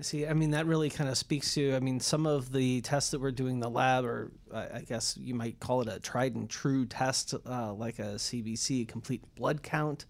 I 0.00 0.02
see. 0.02 0.26
I 0.26 0.32
mean, 0.32 0.52
that 0.52 0.64
really 0.64 0.88
kind 0.88 1.10
of 1.10 1.18
speaks 1.18 1.52
to, 1.54 1.74
I 1.74 1.80
mean, 1.80 2.00
some 2.00 2.26
of 2.26 2.52
the 2.52 2.80
tests 2.80 3.10
that 3.10 3.20
we're 3.20 3.32
doing 3.32 3.56
in 3.56 3.60
the 3.60 3.68
lab, 3.68 4.06
or 4.06 4.32
I 4.50 4.80
guess 4.88 5.14
you 5.18 5.34
might 5.34 5.60
call 5.60 5.82
it 5.82 5.88
a 5.88 6.00
tried 6.00 6.36
and 6.36 6.48
true 6.48 6.86
test, 6.86 7.34
uh, 7.44 7.74
like 7.74 7.98
a 7.98 8.14
CBC, 8.14 8.88
complete 8.88 9.22
blood 9.34 9.62
count. 9.62 10.06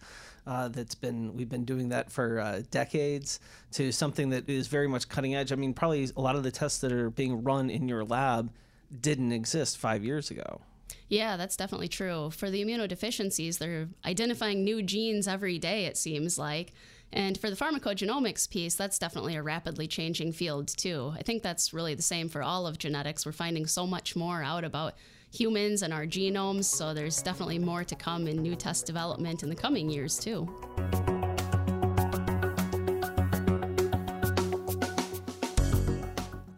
Uh, 0.47 0.69
that's 0.69 0.95
been 0.95 1.35
we've 1.35 1.49
been 1.49 1.65
doing 1.65 1.89
that 1.89 2.11
for 2.11 2.39
uh, 2.39 2.63
decades 2.71 3.41
to 3.73 3.91
something 3.91 4.31
that 4.31 4.49
is 4.49 4.69
very 4.69 4.87
much 4.87 5.09
cutting 5.09 5.35
edge. 5.35 5.51
I 5.51 5.57
mean, 5.57 5.75
probably 5.75 6.09
a 6.17 6.21
lot 6.21 6.37
of 6.37 6.45
the 6.45 6.53
tests 6.53 6.79
that 6.83 6.93
are 6.93 7.11
being 7.11 7.43
run 7.43 7.69
in 7.69 7.89
your 7.89 8.05
lab 8.05 8.51
didn't 8.99 9.33
exist 9.33 9.79
five 9.79 10.05
years 10.05 10.31
ago. 10.31 10.61
Yeah, 11.09 11.37
that's 11.37 11.57
definitely 11.57 11.89
true. 11.89 12.31
For 12.31 12.51
the 12.51 12.65
immunodeficiencies, 12.65 13.59
they're 13.59 13.89
identifying 14.05 14.65
new 14.65 14.83
genes 14.83 15.27
every 15.27 15.59
day, 15.59 15.87
it 15.87 15.97
seems 15.97 16.39
like. 16.39 16.73
And 17.13 17.37
for 17.39 17.51
the 17.51 17.57
pharmacogenomics 17.57 18.49
piece, 18.49 18.77
that's 18.77 18.99
definitely 18.99 19.35
a 19.35 19.43
rapidly 19.43 19.89
changing 19.89 20.33
field, 20.33 20.69
too. 20.69 21.13
I 21.19 21.23
think 21.23 21.43
that's 21.43 21.75
really 21.75 21.95
the 21.95 22.03
same 22.03 22.29
for 22.29 22.43
all 22.43 22.67
of 22.67 22.79
genetics. 22.79 23.27
We're 23.27 23.33
finding 23.33 23.67
so 23.67 23.87
much 23.87 24.15
more 24.15 24.43
out 24.43 24.63
about 24.63 24.95
humans 25.33 25.83
and 25.83 25.93
our 25.93 26.07
genomes, 26.07 26.65
so 26.65 26.95
there's 26.95 27.23
definitely 27.23 27.59
more 27.59 27.83
to 27.83 27.97
come 27.97 28.29
in 28.29 28.41
new 28.43 28.55
test 28.55 28.87
development 28.87 29.43
in 29.43 29.49
the 29.49 29.57
coming 29.57 29.91
years, 29.91 30.19
too. 30.19 30.49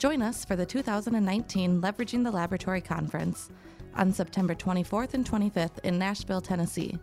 Join 0.02 0.20
us 0.20 0.44
for 0.44 0.56
the 0.56 0.66
2019 0.66 1.80
Leveraging 1.80 2.24
the 2.24 2.30
Laboratory 2.32 2.80
Conference 2.80 3.50
on 3.94 4.12
September 4.12 4.52
24th 4.52 5.14
and 5.14 5.24
25th 5.24 5.78
in 5.84 5.96
Nashville, 5.96 6.40
Tennessee. 6.40 6.98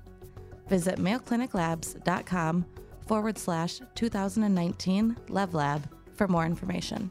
Visit 0.67 0.97
mayocliniclabs.com 0.97 2.65
forward 3.07 3.37
slash 3.37 3.79
2019 3.95 5.15
LevLab 5.29 5.83
for 6.13 6.27
more 6.27 6.45
information. 6.45 7.09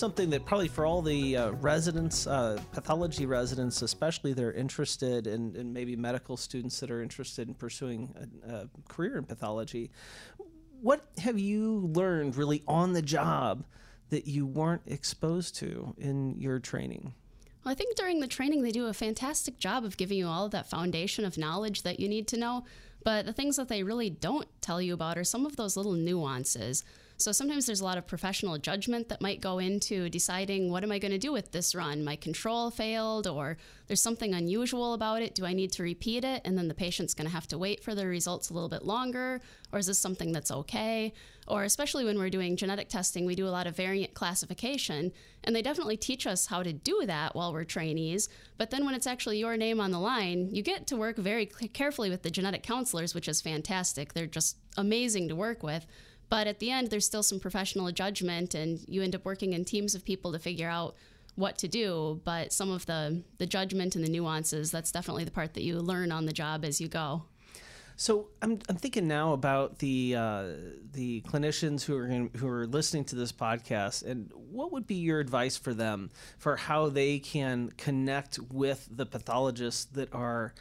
Something 0.00 0.30
that 0.30 0.46
probably 0.46 0.66
for 0.66 0.86
all 0.86 1.02
the 1.02 1.36
uh, 1.36 1.50
residents, 1.52 2.26
uh, 2.26 2.58
pathology 2.72 3.26
residents 3.26 3.82
especially, 3.82 4.32
they're 4.32 4.54
interested 4.54 5.26
in, 5.26 5.54
and 5.56 5.74
maybe 5.74 5.94
medical 5.94 6.38
students 6.38 6.80
that 6.80 6.90
are 6.90 7.02
interested 7.02 7.46
in 7.46 7.54
pursuing 7.54 8.12
a, 8.48 8.54
a 8.54 8.68
career 8.88 9.18
in 9.18 9.24
pathology. 9.24 9.90
What 10.80 11.06
have 11.18 11.38
you 11.38 11.90
learned 11.94 12.36
really 12.36 12.62
on 12.66 12.94
the 12.94 13.02
job 13.02 13.66
that 14.08 14.26
you 14.26 14.46
weren't 14.46 14.82
exposed 14.86 15.54
to 15.56 15.94
in 15.98 16.34
your 16.40 16.58
training? 16.58 17.12
Well, 17.62 17.72
I 17.72 17.74
think 17.74 17.94
during 17.94 18.20
the 18.20 18.26
training, 18.26 18.62
they 18.62 18.70
do 18.70 18.86
a 18.86 18.94
fantastic 18.94 19.58
job 19.58 19.84
of 19.84 19.98
giving 19.98 20.16
you 20.16 20.26
all 20.26 20.46
of 20.46 20.52
that 20.52 20.70
foundation 20.70 21.26
of 21.26 21.36
knowledge 21.36 21.82
that 21.82 22.00
you 22.00 22.08
need 22.08 22.26
to 22.28 22.38
know. 22.38 22.64
But 23.04 23.26
the 23.26 23.34
things 23.34 23.56
that 23.56 23.68
they 23.68 23.82
really 23.82 24.08
don't 24.08 24.48
tell 24.62 24.80
you 24.80 24.94
about 24.94 25.18
are 25.18 25.24
some 25.24 25.44
of 25.44 25.56
those 25.56 25.76
little 25.76 25.92
nuances. 25.92 26.84
So 27.20 27.32
sometimes 27.32 27.66
there's 27.66 27.82
a 27.82 27.84
lot 27.84 27.98
of 27.98 28.06
professional 28.06 28.56
judgment 28.56 29.10
that 29.10 29.20
might 29.20 29.42
go 29.42 29.58
into 29.58 30.08
deciding 30.08 30.70
what 30.70 30.82
am 30.82 30.90
I 30.90 30.98
going 30.98 31.12
to 31.12 31.18
do 31.18 31.32
with 31.32 31.52
this 31.52 31.74
run? 31.74 32.02
My 32.02 32.16
control 32.16 32.70
failed, 32.70 33.26
or 33.26 33.58
there's 33.88 34.00
something 34.00 34.32
unusual 34.32 34.94
about 34.94 35.20
it. 35.20 35.34
Do 35.34 35.44
I 35.44 35.52
need 35.52 35.70
to 35.72 35.82
repeat 35.82 36.24
it? 36.24 36.40
And 36.46 36.56
then 36.56 36.68
the 36.68 36.74
patient's 36.74 37.12
going 37.12 37.26
to 37.26 37.34
have 37.34 37.46
to 37.48 37.58
wait 37.58 37.84
for 37.84 37.94
the 37.94 38.06
results 38.06 38.48
a 38.48 38.54
little 38.54 38.70
bit 38.70 38.86
longer, 38.86 39.42
or 39.70 39.78
is 39.78 39.86
this 39.86 39.98
something 39.98 40.32
that's 40.32 40.50
okay? 40.50 41.12
Or 41.46 41.64
especially 41.64 42.06
when 42.06 42.16
we're 42.16 42.30
doing 42.30 42.56
genetic 42.56 42.88
testing, 42.88 43.26
we 43.26 43.34
do 43.34 43.46
a 43.46 43.50
lot 43.50 43.66
of 43.66 43.76
variant 43.76 44.14
classification, 44.14 45.12
and 45.44 45.54
they 45.54 45.60
definitely 45.60 45.98
teach 45.98 46.26
us 46.26 46.46
how 46.46 46.62
to 46.62 46.72
do 46.72 47.02
that 47.04 47.34
while 47.34 47.52
we're 47.52 47.64
trainees. 47.64 48.30
But 48.56 48.70
then 48.70 48.86
when 48.86 48.94
it's 48.94 49.06
actually 49.06 49.38
your 49.38 49.58
name 49.58 49.78
on 49.78 49.90
the 49.90 50.00
line, 50.00 50.54
you 50.54 50.62
get 50.62 50.86
to 50.86 50.96
work 50.96 51.18
very 51.18 51.44
carefully 51.44 52.08
with 52.08 52.22
the 52.22 52.30
genetic 52.30 52.62
counselors, 52.62 53.14
which 53.14 53.28
is 53.28 53.42
fantastic. 53.42 54.14
They're 54.14 54.26
just 54.26 54.56
amazing 54.78 55.28
to 55.28 55.36
work 55.36 55.62
with. 55.62 55.86
But 56.30 56.46
at 56.46 56.60
the 56.60 56.70
end, 56.70 56.88
there's 56.88 57.04
still 57.04 57.24
some 57.24 57.40
professional 57.40 57.90
judgment, 57.92 58.54
and 58.54 58.80
you 58.88 59.02
end 59.02 59.14
up 59.14 59.24
working 59.24 59.52
in 59.52 59.64
teams 59.64 59.94
of 59.94 60.04
people 60.04 60.32
to 60.32 60.38
figure 60.38 60.68
out 60.68 60.94
what 61.34 61.58
to 61.58 61.68
do. 61.68 62.20
But 62.24 62.52
some 62.52 62.70
of 62.70 62.86
the 62.86 63.22
the 63.38 63.46
judgment 63.46 63.96
and 63.96 64.04
the 64.04 64.08
nuances, 64.08 64.70
that's 64.70 64.92
definitely 64.92 65.24
the 65.24 65.32
part 65.32 65.54
that 65.54 65.62
you 65.62 65.80
learn 65.80 66.12
on 66.12 66.26
the 66.26 66.32
job 66.32 66.64
as 66.64 66.80
you 66.80 66.88
go. 66.88 67.24
So 67.96 68.28
I'm, 68.40 68.58
I'm 68.66 68.76
thinking 68.76 69.06
now 69.08 69.34
about 69.34 69.80
the 69.80 70.14
uh, 70.16 70.44
the 70.92 71.20
clinicians 71.22 71.84
who 71.84 71.96
are 71.96 72.06
in, 72.06 72.30
who 72.36 72.48
are 72.48 72.66
listening 72.66 73.04
to 73.06 73.16
this 73.16 73.32
podcast, 73.32 74.06
and 74.06 74.30
what 74.32 74.72
would 74.72 74.86
be 74.86 74.94
your 74.94 75.20
advice 75.20 75.56
for 75.56 75.74
them 75.74 76.10
for 76.38 76.56
how 76.56 76.88
they 76.88 77.18
can 77.18 77.70
connect 77.76 78.38
with 78.38 78.88
the 78.90 79.04
pathologists 79.04 79.84
that 79.86 80.14
are 80.14 80.54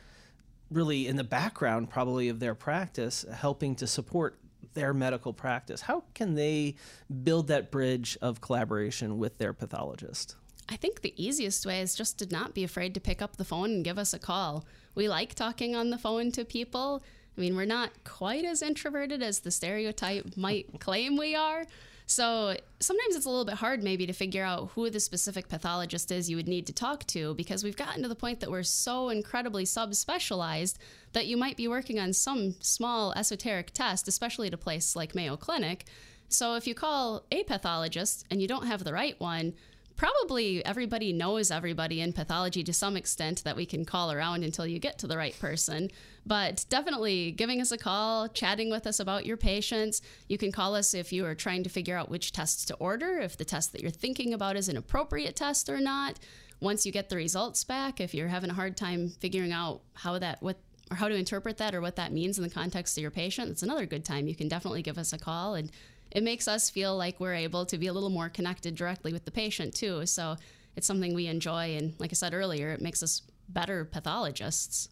really 0.69 1.07
in 1.07 1.15
the 1.15 1.23
background, 1.23 1.89
probably 1.89 2.27
of 2.27 2.39
their 2.39 2.55
practice, 2.55 3.23
helping 3.33 3.75
to 3.75 3.87
support 3.87 4.37
their 4.73 4.93
medical 4.93 5.33
practice. 5.33 5.81
How 5.81 6.03
can 6.13 6.35
they 6.35 6.75
build 7.23 7.47
that 7.47 7.71
bridge 7.71 8.17
of 8.21 8.41
collaboration 8.41 9.17
with 9.17 9.37
their 9.37 9.53
pathologist? 9.53 10.35
I 10.69 10.75
think 10.75 11.01
the 11.01 11.13
easiest 11.21 11.65
way 11.65 11.81
is 11.81 11.95
just 11.95 12.19
to 12.19 12.27
not 12.27 12.53
be 12.53 12.63
afraid 12.63 12.93
to 12.93 12.99
pick 12.99 13.21
up 13.21 13.37
the 13.37 13.43
phone 13.43 13.71
and 13.71 13.83
give 13.83 13.97
us 13.97 14.13
a 14.13 14.19
call. 14.19 14.65
We 14.93 15.09
like 15.09 15.33
talking 15.33 15.75
on 15.75 15.89
the 15.89 15.97
phone 15.97 16.31
to 16.33 16.45
people. 16.45 17.03
I 17.37 17.41
mean, 17.41 17.55
we're 17.55 17.65
not 17.65 17.91
quite 18.03 18.45
as 18.45 18.61
introverted 18.61 19.23
as 19.23 19.39
the 19.39 19.51
stereotype 19.51 20.37
might 20.37 20.67
claim 20.79 21.17
we 21.17 21.35
are. 21.35 21.65
So 22.09 22.57
sometimes 22.79 23.15
it's 23.15 23.27
a 23.27 23.29
little 23.29 23.45
bit 23.45 23.53
hard 23.53 23.83
maybe 23.83 24.07
to 24.07 24.13
figure 24.13 24.43
out 24.43 24.71
who 24.73 24.89
the 24.89 24.99
specific 24.99 25.47
pathologist 25.47 26.11
is 26.11 26.27
you 26.27 26.37
would 26.37 26.47
need 26.47 26.65
to 26.65 26.73
talk 26.73 27.05
to 27.07 27.35
because 27.35 27.63
we've 27.63 27.77
gotten 27.77 28.01
to 28.01 28.09
the 28.09 28.15
point 28.15 28.39
that 28.39 28.49
we're 28.49 28.63
so 28.63 29.09
incredibly 29.09 29.63
subspecialized 29.63 30.77
that 31.13 31.27
you 31.27 31.37
might 31.37 31.55
be 31.55 31.67
working 31.67 31.99
on 31.99 32.11
some 32.13 32.55
small 32.61 33.13
esoteric 33.13 33.69
test, 33.75 34.07
especially 34.07 34.47
at 34.47 34.55
a 34.55 34.57
place 34.57 34.95
like 34.95 35.13
Mayo 35.13 35.37
Clinic. 35.37 35.85
So 36.29 36.55
if 36.55 36.65
you 36.65 36.73
call 36.73 37.25
a 37.31 37.43
pathologist 37.43 38.25
and 38.31 38.41
you 38.41 38.47
don't 38.47 38.65
have 38.65 38.83
the 38.83 38.93
right 38.93 39.19
one, 39.19 39.53
probably 39.99 40.65
everybody 40.65 41.11
knows 41.11 41.51
everybody 41.51 41.99
in 41.99 42.13
pathology 42.13 42.63
to 42.63 42.71
some 42.71 42.95
extent 42.95 43.43
that 43.43 43.57
we 43.57 43.65
can 43.65 43.83
call 43.83 44.13
around 44.13 44.45
until 44.45 44.65
you 44.65 44.79
get 44.79 44.97
to 44.97 45.07
the 45.07 45.17
right 45.17 45.37
person. 45.41 45.91
But 46.25 46.65
definitely 46.69 47.33
giving 47.33 47.59
us 47.59 47.73
a 47.73 47.77
call, 47.77 48.29
chatting 48.29 48.69
with 48.69 48.87
us 48.87 49.01
about 49.01 49.25
your 49.25 49.35
patients. 49.35 50.01
You 50.29 50.37
can 50.37 50.53
call 50.53 50.73
us 50.73 50.93
if 50.93 51.11
you 51.11 51.25
are 51.25 51.35
trying 51.35 51.63
to 51.63 51.69
figure 51.69 51.97
out 51.97 52.09
which 52.09 52.31
tests 52.31 52.63
to 52.67 52.75
order, 52.75 53.19
if 53.19 53.35
the 53.35 53.43
test 53.43 53.73
that 53.73 53.81
you're 53.81 53.91
thinking 53.91 54.33
about 54.33 54.55
is 54.55 54.69
an 54.69 54.77
appropriate 54.77 55.35
test 55.35 55.67
or 55.67 55.81
not. 55.81 56.17
Once 56.61 56.85
you 56.85 56.93
get 56.93 57.09
the 57.09 57.17
results 57.17 57.65
back, 57.65 57.99
if 57.99 58.13
you're 58.13 58.29
having 58.29 58.51
a 58.51 58.53
hard 58.53 58.77
time 58.77 59.09
figuring 59.19 59.51
out 59.51 59.81
how 59.95 60.17
that, 60.17 60.41
what, 60.41 60.55
or 60.89 60.95
how 60.95 61.09
to 61.09 61.15
interpret 61.15 61.57
that 61.57 61.75
or 61.75 61.81
what 61.81 61.97
that 61.97 62.13
means 62.13 62.37
in 62.37 62.45
the 62.45 62.49
context 62.49 62.97
of 62.97 63.01
your 63.01 63.11
patient, 63.11 63.51
it's 63.51 63.63
another 63.63 63.85
good 63.85 64.05
time. 64.05 64.29
You 64.29 64.35
can 64.35 64.47
definitely 64.47 64.81
give 64.81 64.97
us 64.97 65.11
a 65.11 65.17
call 65.17 65.55
and 65.55 65.69
it 66.11 66.23
makes 66.23 66.47
us 66.47 66.69
feel 66.69 66.97
like 66.97 67.19
we're 67.19 67.35
able 67.35 67.65
to 67.65 67.77
be 67.77 67.87
a 67.87 67.93
little 67.93 68.09
more 68.09 68.29
connected 68.29 68.75
directly 68.75 69.13
with 69.13 69.25
the 69.25 69.31
patient 69.31 69.75
too. 69.75 70.05
So 70.05 70.37
it's 70.75 70.87
something 70.87 71.13
we 71.13 71.27
enjoy. 71.27 71.75
And 71.75 71.93
like 71.99 72.11
I 72.11 72.15
said 72.15 72.33
earlier, 72.33 72.69
it 72.69 72.81
makes 72.81 73.03
us 73.03 73.21
better 73.49 73.85
pathologists 73.85 74.89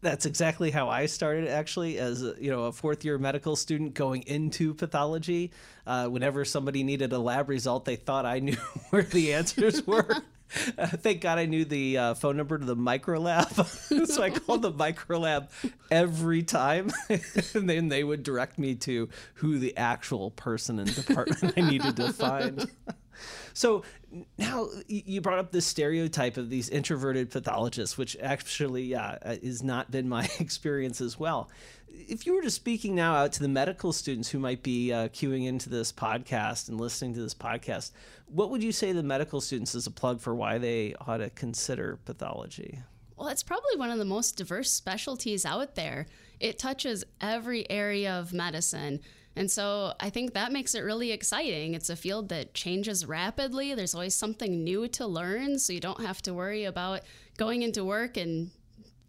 that's 0.00 0.26
exactly 0.26 0.70
how 0.70 0.88
I 0.88 1.06
started 1.06 1.48
actually 1.48 1.98
as 1.98 2.22
a, 2.22 2.34
you 2.38 2.50
know 2.50 2.64
a 2.64 2.72
fourth 2.72 3.04
year 3.04 3.18
medical 3.18 3.56
student 3.56 3.94
going 3.94 4.22
into 4.22 4.74
pathology. 4.74 5.52
Uh, 5.86 6.06
whenever 6.06 6.44
somebody 6.44 6.82
needed 6.82 7.12
a 7.12 7.18
lab 7.18 7.48
result, 7.48 7.84
they 7.84 7.96
thought 7.96 8.26
I 8.26 8.38
knew 8.40 8.56
where 8.90 9.02
the 9.02 9.34
answers 9.34 9.86
were. 9.86 10.08
Uh, 10.76 10.86
thank 10.86 11.20
God 11.20 11.38
I 11.38 11.46
knew 11.46 11.64
the 11.64 11.98
uh, 11.98 12.14
phone 12.14 12.36
number 12.36 12.58
to 12.58 12.64
the 12.64 12.76
micro 12.76 13.18
lab. 13.18 13.52
so 13.66 14.22
I 14.22 14.30
called 14.30 14.62
the 14.62 14.70
micro 14.70 15.18
lab 15.18 15.50
every 15.90 16.42
time. 16.42 16.90
and 17.54 17.68
then 17.68 17.88
they 17.88 18.04
would 18.04 18.22
direct 18.22 18.58
me 18.58 18.74
to 18.76 19.08
who 19.34 19.58
the 19.58 19.76
actual 19.76 20.30
person 20.32 20.78
and 20.78 20.94
department 20.94 21.54
I 21.56 21.60
needed 21.60 21.96
to 21.96 22.12
find. 22.12 22.68
So 23.54 23.82
now 24.36 24.68
you 24.86 25.20
brought 25.20 25.38
up 25.38 25.52
this 25.52 25.66
stereotype 25.66 26.36
of 26.36 26.50
these 26.50 26.68
introverted 26.68 27.30
pathologists, 27.30 27.98
which 27.98 28.16
actually 28.20 28.94
uh, 28.94 29.16
has 29.22 29.62
not 29.62 29.90
been 29.90 30.08
my 30.08 30.28
experience 30.40 31.00
as 31.00 31.18
well. 31.18 31.50
If 31.90 32.26
you 32.26 32.34
were 32.34 32.42
to 32.42 32.50
speaking 32.50 32.94
now 32.94 33.14
out 33.14 33.32
to 33.32 33.40
the 33.40 33.48
medical 33.48 33.92
students 33.92 34.28
who 34.28 34.38
might 34.38 34.62
be 34.62 34.92
uh, 34.92 35.08
queuing 35.08 35.46
into 35.46 35.68
this 35.68 35.92
podcast 35.92 36.68
and 36.68 36.80
listening 36.80 37.14
to 37.14 37.20
this 37.20 37.34
podcast, 37.34 37.92
what 38.26 38.50
would 38.50 38.62
you 38.62 38.72
say 38.72 38.88
to 38.88 38.94
the 38.94 39.02
medical 39.02 39.40
students 39.40 39.74
as 39.74 39.86
a 39.86 39.90
plug 39.90 40.20
for 40.20 40.34
why 40.34 40.58
they 40.58 40.94
ought 41.06 41.18
to 41.18 41.30
consider 41.30 41.98
pathology? 42.04 42.80
Well, 43.16 43.28
it's 43.28 43.42
probably 43.42 43.76
one 43.76 43.90
of 43.90 43.98
the 43.98 44.04
most 44.04 44.36
diverse 44.36 44.70
specialties 44.70 45.44
out 45.44 45.74
there. 45.74 46.06
It 46.38 46.58
touches 46.58 47.04
every 47.20 47.68
area 47.68 48.12
of 48.12 48.32
medicine. 48.32 49.00
And 49.38 49.48
so 49.48 49.94
I 50.00 50.10
think 50.10 50.34
that 50.34 50.50
makes 50.50 50.74
it 50.74 50.80
really 50.80 51.12
exciting. 51.12 51.74
It's 51.74 51.90
a 51.90 51.94
field 51.94 52.28
that 52.30 52.54
changes 52.54 53.06
rapidly. 53.06 53.72
There's 53.72 53.94
always 53.94 54.16
something 54.16 54.64
new 54.64 54.88
to 54.88 55.06
learn, 55.06 55.60
so 55.60 55.72
you 55.72 55.78
don't 55.78 56.04
have 56.04 56.20
to 56.22 56.34
worry 56.34 56.64
about 56.64 57.02
going 57.36 57.62
into 57.62 57.84
work 57.84 58.16
and 58.16 58.50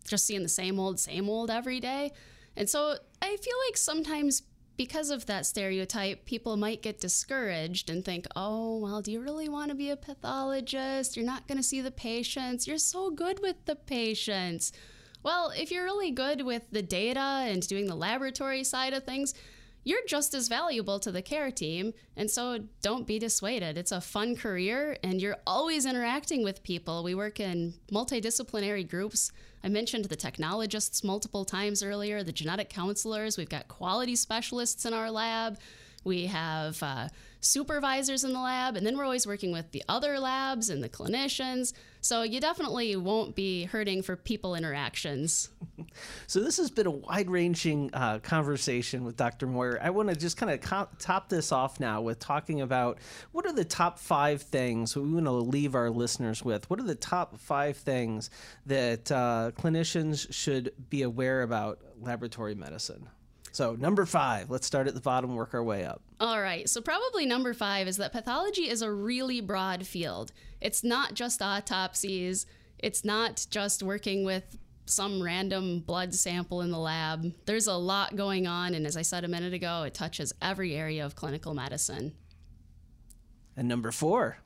just 0.07 0.27
seeing 0.27 0.43
the 0.43 0.47
same 0.47 0.79
old, 0.79 0.99
same 0.99 1.27
old 1.27 1.49
every 1.49 1.79
day. 1.79 2.11
And 2.55 2.69
so 2.69 2.97
I 3.23 3.37
feel 3.37 3.55
like 3.67 3.75
sometimes 3.75 4.43
because 4.77 5.09
of 5.09 5.25
that 5.25 5.47
stereotype, 5.47 6.25
people 6.25 6.57
might 6.57 6.83
get 6.83 7.01
discouraged 7.01 7.89
and 7.89 8.05
think, 8.05 8.27
oh, 8.35 8.77
well, 8.77 9.01
do 9.01 9.11
you 9.11 9.21
really 9.21 9.49
want 9.49 9.69
to 9.69 9.75
be 9.75 9.89
a 9.89 9.97
pathologist? 9.97 11.17
You're 11.17 11.25
not 11.25 11.47
going 11.47 11.57
to 11.57 11.63
see 11.63 11.81
the 11.81 11.89
patients. 11.89 12.67
You're 12.67 12.77
so 12.77 13.09
good 13.09 13.39
with 13.41 13.65
the 13.65 13.75
patients. 13.75 14.73
Well, 15.23 15.51
if 15.57 15.71
you're 15.71 15.85
really 15.85 16.11
good 16.11 16.43
with 16.43 16.69
the 16.71 16.83
data 16.83 17.19
and 17.19 17.67
doing 17.67 17.87
the 17.87 17.95
laboratory 17.95 18.63
side 18.63 18.93
of 18.93 19.05
things, 19.05 19.33
you're 19.83 20.05
just 20.07 20.33
as 20.33 20.47
valuable 20.47 20.99
to 20.99 21.11
the 21.11 21.21
care 21.21 21.51
team. 21.51 21.93
And 22.15 22.29
so 22.29 22.59
don't 22.81 23.07
be 23.07 23.19
dissuaded. 23.19 23.77
It's 23.77 23.91
a 23.91 24.01
fun 24.01 24.35
career 24.35 24.97
and 25.03 25.21
you're 25.21 25.37
always 25.47 25.85
interacting 25.85 26.43
with 26.43 26.63
people. 26.63 27.03
We 27.03 27.15
work 27.15 27.39
in 27.39 27.73
multidisciplinary 27.91 28.87
groups. 28.87 29.31
I 29.63 29.69
mentioned 29.69 30.05
the 30.05 30.15
technologists 30.15 31.03
multiple 31.03 31.45
times 31.45 31.83
earlier, 31.83 32.23
the 32.23 32.31
genetic 32.31 32.69
counselors. 32.69 33.37
We've 33.37 33.49
got 33.49 33.67
quality 33.67 34.15
specialists 34.15 34.85
in 34.85 34.93
our 34.93 35.11
lab. 35.11 35.59
We 36.03 36.27
have 36.27 36.81
uh, 36.81 37.09
supervisors 37.41 38.23
in 38.23 38.33
the 38.33 38.39
lab, 38.39 38.75
and 38.75 38.85
then 38.85 38.97
we're 38.97 39.03
always 39.03 39.27
working 39.27 39.51
with 39.51 39.71
the 39.71 39.83
other 39.87 40.19
labs 40.19 40.69
and 40.69 40.83
the 40.83 40.89
clinicians. 40.89 41.73
So 42.01 42.23
you 42.23 42.39
definitely 42.39 42.95
won't 42.95 43.35
be 43.35 43.65
hurting 43.65 44.03
for 44.03 44.15
people 44.15 44.55
interactions. 44.55 45.49
so 46.27 46.39
this 46.39 46.57
has 46.57 46.71
been 46.71 46.87
a 46.87 46.91
wide-ranging 46.91 47.89
uh, 47.93 48.19
conversation 48.19 49.03
with 49.03 49.17
Dr. 49.17 49.47
Moyer. 49.47 49.79
I 49.81 49.89
want 49.89 50.09
to 50.09 50.15
just 50.15 50.37
kind 50.37 50.51
of 50.51 50.61
co- 50.61 50.87
top 50.97 51.27
this 51.27 51.51
off 51.51 51.79
now 51.79 52.01
with 52.01 52.19
talking 52.19 52.61
about 52.61 52.99
what 53.31 53.45
are 53.45 53.53
the 53.53 53.65
top 53.65 53.99
five 53.99 54.41
things 54.41 54.95
we 54.95 55.11
want 55.11 55.25
to 55.25 55.31
leave 55.31 55.75
our 55.75 55.89
listeners 55.89 56.43
with. 56.43 56.69
What 56.69 56.79
are 56.79 56.83
the 56.83 56.95
top 56.95 57.37
five 57.37 57.75
things 57.77 58.29
that 58.65 59.11
uh, 59.11 59.51
clinicians 59.57 60.31
should 60.33 60.71
be 60.89 61.01
aware 61.01 61.41
about 61.41 61.79
laboratory 61.99 62.55
medicine? 62.55 63.09
So, 63.59 63.75
number 63.75 64.05
five, 64.05 64.49
let's 64.49 64.65
start 64.65 64.87
at 64.87 64.93
the 64.93 65.01
bottom, 65.01 65.31
and 65.31 65.37
work 65.37 65.53
our 65.53 65.61
way 65.61 65.83
up. 65.83 66.01
All 66.21 66.41
right. 66.41 66.69
So, 66.69 66.79
probably 66.79 67.25
number 67.25 67.53
five 67.53 67.89
is 67.89 67.97
that 67.97 68.13
pathology 68.13 68.69
is 68.69 68.81
a 68.81 68.89
really 68.89 69.41
broad 69.41 69.85
field. 69.85 70.31
It's 70.61 70.81
not 70.81 71.13
just 71.13 71.41
autopsies, 71.41 72.45
it's 72.77 73.03
not 73.03 73.45
just 73.49 73.83
working 73.83 74.23
with 74.23 74.57
some 74.85 75.21
random 75.21 75.81
blood 75.81 76.15
sample 76.15 76.61
in 76.61 76.71
the 76.71 76.77
lab. 76.77 77.33
There's 77.47 77.67
a 77.67 77.73
lot 77.73 78.15
going 78.15 78.47
on. 78.47 78.75
And 78.75 78.87
as 78.87 78.95
I 78.95 79.01
said 79.01 79.25
a 79.25 79.27
minute 79.27 79.53
ago, 79.53 79.83
it 79.83 79.93
touches 79.93 80.31
every 80.41 80.73
area 80.73 81.05
of 81.05 81.17
clinical 81.17 81.53
medicine. 81.53 82.13
And 83.57 83.67
number 83.67 83.91
four. 83.91 84.37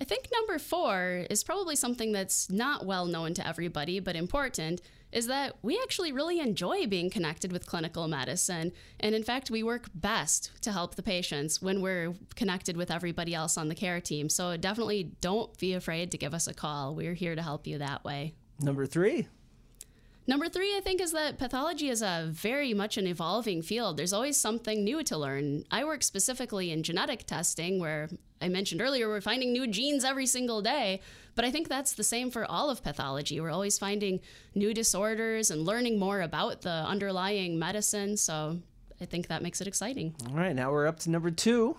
I 0.00 0.04
think 0.04 0.28
number 0.32 0.60
four 0.60 1.26
is 1.28 1.42
probably 1.42 1.74
something 1.74 2.12
that's 2.12 2.48
not 2.50 2.86
well 2.86 3.06
known 3.06 3.34
to 3.34 3.44
everybody, 3.44 3.98
but 3.98 4.14
important 4.14 4.80
is 5.12 5.26
that 5.26 5.56
we 5.62 5.78
actually 5.82 6.12
really 6.12 6.40
enjoy 6.40 6.86
being 6.86 7.10
connected 7.10 7.52
with 7.52 7.66
clinical 7.66 8.08
medicine. 8.08 8.72
And 8.98 9.14
in 9.14 9.22
fact, 9.22 9.50
we 9.50 9.62
work 9.62 9.88
best 9.94 10.50
to 10.62 10.72
help 10.72 10.94
the 10.94 11.02
patients 11.02 11.60
when 11.60 11.80
we're 11.80 12.14
connected 12.36 12.76
with 12.76 12.90
everybody 12.90 13.34
else 13.34 13.56
on 13.56 13.68
the 13.68 13.74
care 13.74 14.00
team. 14.00 14.28
So 14.28 14.56
definitely 14.56 15.12
don't 15.20 15.56
be 15.58 15.74
afraid 15.74 16.10
to 16.12 16.18
give 16.18 16.34
us 16.34 16.46
a 16.46 16.54
call. 16.54 16.94
We're 16.94 17.14
here 17.14 17.34
to 17.34 17.42
help 17.42 17.66
you 17.66 17.78
that 17.78 18.04
way. 18.04 18.34
Number 18.60 18.86
three. 18.86 19.28
Number 20.30 20.48
three, 20.48 20.76
I 20.76 20.80
think, 20.80 21.00
is 21.00 21.10
that 21.10 21.38
pathology 21.38 21.88
is 21.88 22.02
a 22.02 22.28
very 22.30 22.72
much 22.72 22.96
an 22.96 23.04
evolving 23.08 23.62
field. 23.62 23.96
There's 23.96 24.12
always 24.12 24.36
something 24.36 24.84
new 24.84 25.02
to 25.02 25.18
learn. 25.18 25.64
I 25.72 25.82
work 25.82 26.04
specifically 26.04 26.70
in 26.70 26.84
genetic 26.84 27.26
testing, 27.26 27.80
where 27.80 28.08
I 28.40 28.48
mentioned 28.48 28.80
earlier, 28.80 29.08
we're 29.08 29.20
finding 29.20 29.52
new 29.52 29.66
genes 29.66 30.04
every 30.04 30.26
single 30.26 30.62
day. 30.62 31.00
But 31.34 31.46
I 31.46 31.50
think 31.50 31.68
that's 31.68 31.94
the 31.94 32.04
same 32.04 32.30
for 32.30 32.44
all 32.48 32.70
of 32.70 32.80
pathology. 32.80 33.40
We're 33.40 33.50
always 33.50 33.76
finding 33.76 34.20
new 34.54 34.72
disorders 34.72 35.50
and 35.50 35.66
learning 35.66 35.98
more 35.98 36.20
about 36.20 36.60
the 36.60 36.84
underlying 36.94 37.58
medicine. 37.58 38.16
So 38.16 38.60
I 39.00 39.06
think 39.06 39.26
that 39.26 39.42
makes 39.42 39.60
it 39.60 39.66
exciting. 39.66 40.14
All 40.28 40.36
right, 40.36 40.54
now 40.54 40.70
we're 40.70 40.86
up 40.86 41.00
to 41.00 41.10
number 41.10 41.32
two. 41.32 41.76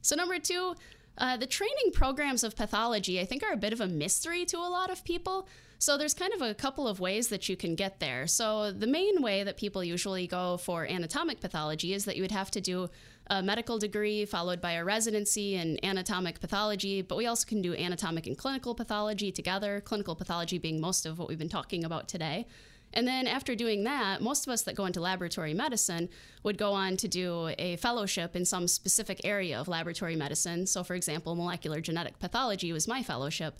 So, 0.00 0.16
number 0.16 0.38
two, 0.38 0.74
uh, 1.18 1.36
the 1.36 1.46
training 1.46 1.92
programs 1.92 2.42
of 2.44 2.56
pathology, 2.56 3.20
I 3.20 3.24
think, 3.24 3.42
are 3.42 3.52
a 3.52 3.56
bit 3.56 3.72
of 3.72 3.80
a 3.80 3.86
mystery 3.86 4.44
to 4.46 4.58
a 4.58 4.68
lot 4.68 4.90
of 4.90 5.04
people. 5.04 5.48
So 5.78 5.98
there's 5.98 6.14
kind 6.14 6.32
of 6.32 6.40
a 6.40 6.54
couple 6.54 6.88
of 6.88 6.98
ways 6.98 7.28
that 7.28 7.48
you 7.48 7.56
can 7.56 7.74
get 7.74 8.00
there. 8.00 8.26
So 8.26 8.72
the 8.72 8.86
main 8.86 9.20
way 9.20 9.44
that 9.44 9.56
people 9.56 9.84
usually 9.84 10.26
go 10.26 10.56
for 10.56 10.86
anatomic 10.86 11.40
pathology 11.40 11.92
is 11.92 12.04
that 12.06 12.16
you 12.16 12.22
would 12.22 12.32
have 12.32 12.50
to 12.52 12.60
do 12.60 12.88
a 13.28 13.42
medical 13.42 13.78
degree 13.78 14.24
followed 14.24 14.60
by 14.60 14.72
a 14.72 14.84
residency 14.84 15.56
in 15.56 15.78
anatomic 15.82 16.40
pathology, 16.40 17.02
but 17.02 17.16
we 17.16 17.26
also 17.26 17.46
can 17.46 17.62
do 17.62 17.74
anatomic 17.74 18.26
and 18.26 18.36
clinical 18.36 18.74
pathology 18.74 19.32
together, 19.32 19.80
clinical 19.80 20.14
pathology 20.14 20.58
being 20.58 20.80
most 20.80 21.06
of 21.06 21.18
what 21.18 21.28
we've 21.28 21.38
been 21.38 21.48
talking 21.48 21.84
about 21.84 22.08
today. 22.08 22.46
And 22.94 23.06
then 23.06 23.26
after 23.26 23.54
doing 23.54 23.84
that, 23.84 24.22
most 24.22 24.46
of 24.46 24.52
us 24.52 24.62
that 24.62 24.76
go 24.76 24.86
into 24.86 25.00
laboratory 25.00 25.52
medicine 25.52 26.08
would 26.44 26.56
go 26.56 26.72
on 26.72 26.96
to 26.98 27.08
do 27.08 27.50
a 27.58 27.76
fellowship 27.76 28.34
in 28.34 28.44
some 28.44 28.68
specific 28.68 29.20
area 29.24 29.60
of 29.60 29.68
laboratory 29.68 30.16
medicine. 30.16 30.66
So, 30.66 30.84
for 30.84 30.94
example, 30.94 31.34
molecular 31.34 31.80
genetic 31.80 32.18
pathology 32.20 32.72
was 32.72 32.88
my 32.88 33.02
fellowship. 33.02 33.58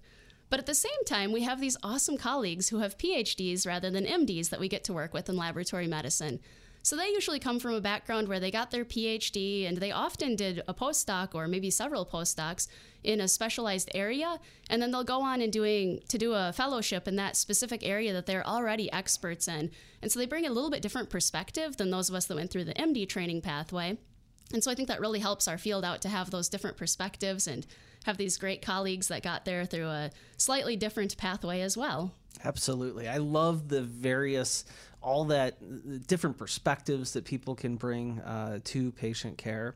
But 0.50 0.60
at 0.60 0.66
the 0.66 0.74
same 0.74 1.04
time, 1.04 1.32
we 1.32 1.42
have 1.42 1.60
these 1.60 1.76
awesome 1.82 2.16
colleagues 2.16 2.68
who 2.68 2.78
have 2.78 2.96
PhDs 2.96 3.66
rather 3.66 3.90
than 3.90 4.06
MDs 4.06 4.50
that 4.50 4.60
we 4.60 4.68
get 4.68 4.84
to 4.84 4.92
work 4.92 5.12
with 5.12 5.28
in 5.28 5.36
laboratory 5.36 5.88
medicine. 5.88 6.38
So 6.84 6.96
they 6.96 7.08
usually 7.08 7.38
come 7.38 7.58
from 7.58 7.72
a 7.72 7.80
background 7.80 8.28
where 8.28 8.38
they 8.38 8.50
got 8.50 8.70
their 8.70 8.84
PhD 8.84 9.66
and 9.66 9.78
they 9.78 9.90
often 9.90 10.36
did 10.36 10.62
a 10.68 10.74
postdoc 10.74 11.34
or 11.34 11.48
maybe 11.48 11.70
several 11.70 12.04
postdocs 12.04 12.68
in 13.02 13.22
a 13.22 13.26
specialized 13.26 13.90
area 13.94 14.38
and 14.68 14.82
then 14.82 14.90
they'll 14.90 15.02
go 15.02 15.22
on 15.22 15.40
and 15.40 15.50
doing 15.50 16.02
to 16.08 16.18
do 16.18 16.34
a 16.34 16.52
fellowship 16.52 17.08
in 17.08 17.16
that 17.16 17.36
specific 17.36 17.86
area 17.86 18.12
that 18.12 18.26
they're 18.26 18.46
already 18.46 18.92
experts 18.92 19.48
in. 19.48 19.70
And 20.02 20.12
so 20.12 20.18
they 20.18 20.26
bring 20.26 20.46
a 20.46 20.52
little 20.52 20.68
bit 20.68 20.82
different 20.82 21.08
perspective 21.08 21.78
than 21.78 21.90
those 21.90 22.10
of 22.10 22.14
us 22.14 22.26
that 22.26 22.34
went 22.34 22.50
through 22.50 22.64
the 22.64 22.74
MD 22.74 23.08
training 23.08 23.40
pathway. 23.40 23.96
And 24.52 24.62
so 24.62 24.70
I 24.70 24.74
think 24.74 24.88
that 24.88 25.00
really 25.00 25.20
helps 25.20 25.48
our 25.48 25.56
field 25.56 25.86
out 25.86 26.02
to 26.02 26.10
have 26.10 26.30
those 26.30 26.50
different 26.50 26.76
perspectives 26.76 27.46
and 27.46 27.66
have 28.04 28.18
these 28.18 28.36
great 28.36 28.60
colleagues 28.60 29.08
that 29.08 29.22
got 29.22 29.46
there 29.46 29.64
through 29.64 29.88
a 29.88 30.10
slightly 30.36 30.76
different 30.76 31.16
pathway 31.16 31.62
as 31.62 31.78
well. 31.78 32.12
Absolutely. 32.44 33.08
I 33.08 33.16
love 33.16 33.68
the 33.68 33.82
various, 33.82 34.64
all 35.04 35.26
that 35.26 36.06
different 36.06 36.38
perspectives 36.38 37.12
that 37.12 37.24
people 37.24 37.54
can 37.54 37.76
bring 37.76 38.20
uh, 38.20 38.58
to 38.64 38.90
patient 38.92 39.38
care. 39.38 39.74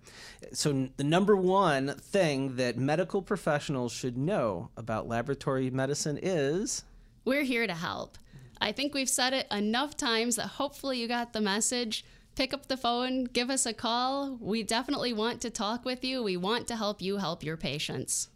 So, 0.53 0.89
the 0.97 1.05
number 1.05 1.37
one 1.37 1.95
thing 1.95 2.57
that 2.57 2.77
medical 2.77 3.23
professionals 3.23 3.93
should 3.93 4.17
know 4.17 4.71
about 4.77 5.07
laboratory 5.07 5.71
medicine 5.71 6.19
is 6.21 6.85
we're 7.25 7.45
here 7.45 7.67
to 7.67 7.75
help. 7.75 8.17
I 8.61 8.73
think 8.73 8.95
we've 8.95 9.09
said 9.09 9.35
it 9.35 9.47
enough 9.53 9.97
times 9.97 10.37
that 10.37 10.47
hopefully 10.47 10.99
you 10.99 11.07
got 11.07 11.33
the 11.33 11.41
message 11.41 12.05
pick 12.39 12.55
up 12.55 12.69
the 12.69 12.77
phone, 12.77 13.25
give 13.25 13.51
us 13.51 13.67
a 13.67 13.73
call. 13.73 14.39
We 14.41 14.63
definitely 14.63 15.13
want 15.13 15.41
to 15.41 15.51
talk 15.51 15.85
with 15.85 16.05
you. 16.05 16.23
We 16.23 16.37
want 16.37 16.69
to 16.69 16.77
help 16.77 17.03
you 17.03 17.17
help 17.17 17.43
your 17.43 17.57
patients. 17.57 18.29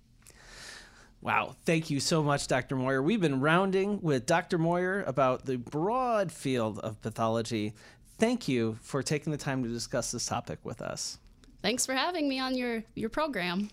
Wow. 1.23 1.55
Thank 1.65 1.89
you 1.89 2.01
so 2.01 2.23
much, 2.23 2.49
Dr. 2.49 2.75
Moyer. 2.75 3.01
We've 3.01 3.21
been 3.21 3.41
rounding 3.41 4.01
with 4.03 4.27
Dr. 4.27 4.59
Moyer 4.59 5.05
about 5.05 5.47
the 5.47 5.57
broad 5.57 6.33
field 6.33 6.81
of 6.81 7.01
pathology. 7.01 7.75
Thank 8.19 8.49
you 8.49 8.77
for 8.83 9.05
taking 9.05 9.31
the 9.31 9.39
time 9.39 9.63
to 9.63 9.69
discuss 9.69 10.11
this 10.11 10.27
topic 10.27 10.59
with 10.65 10.83
us. 10.83 11.19
Thanks 11.63 11.87
for 11.87 11.95
having 11.95 12.29
me 12.29 12.41
on 12.41 12.57
your, 12.57 12.83
your 12.97 13.09
program. 13.09 13.71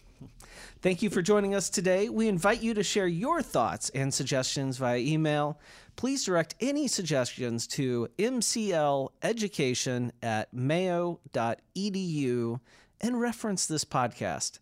Thank 0.81 1.01
you 1.01 1.09
for 1.09 1.23
joining 1.23 1.55
us 1.55 1.71
today. 1.71 2.07
We 2.07 2.27
invite 2.27 2.61
you 2.61 2.75
to 2.75 2.83
share 2.83 3.07
your 3.07 3.41
thoughts 3.41 3.89
and 3.91 4.13
suggestions 4.13 4.77
via 4.77 4.99
email. 4.99 5.59
Please 5.95 6.23
direct 6.23 6.53
any 6.61 6.87
suggestions 6.87 7.65
to 7.67 8.09
mcleducation 8.19 10.11
at 10.21 10.53
mayo.edu 10.53 10.99
and 13.01 13.19
reference 13.19 13.65
this 13.65 13.85
podcast. 13.85 14.59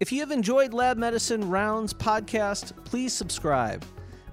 If 0.00 0.10
you 0.10 0.18
have 0.20 0.32
enjoyed 0.32 0.74
Lab 0.74 0.96
Medicine 0.96 1.48
Rounds 1.48 1.94
podcast, 1.94 2.72
please 2.84 3.12
subscribe. 3.12 3.84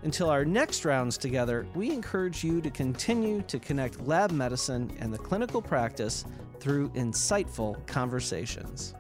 Until 0.01 0.27
our 0.27 0.43
next 0.43 0.85
rounds 0.85 1.19
together, 1.19 1.67
we 1.75 1.91
encourage 1.91 2.43
you 2.43 2.61
to 2.61 2.71
continue 2.71 3.43
to 3.43 3.59
connect 3.59 4.01
lab 4.07 4.31
medicine 4.31 4.91
and 4.99 5.13
the 5.13 5.19
clinical 5.19 5.61
practice 5.61 6.25
through 6.59 6.89
insightful 6.89 7.85
conversations. 7.85 8.95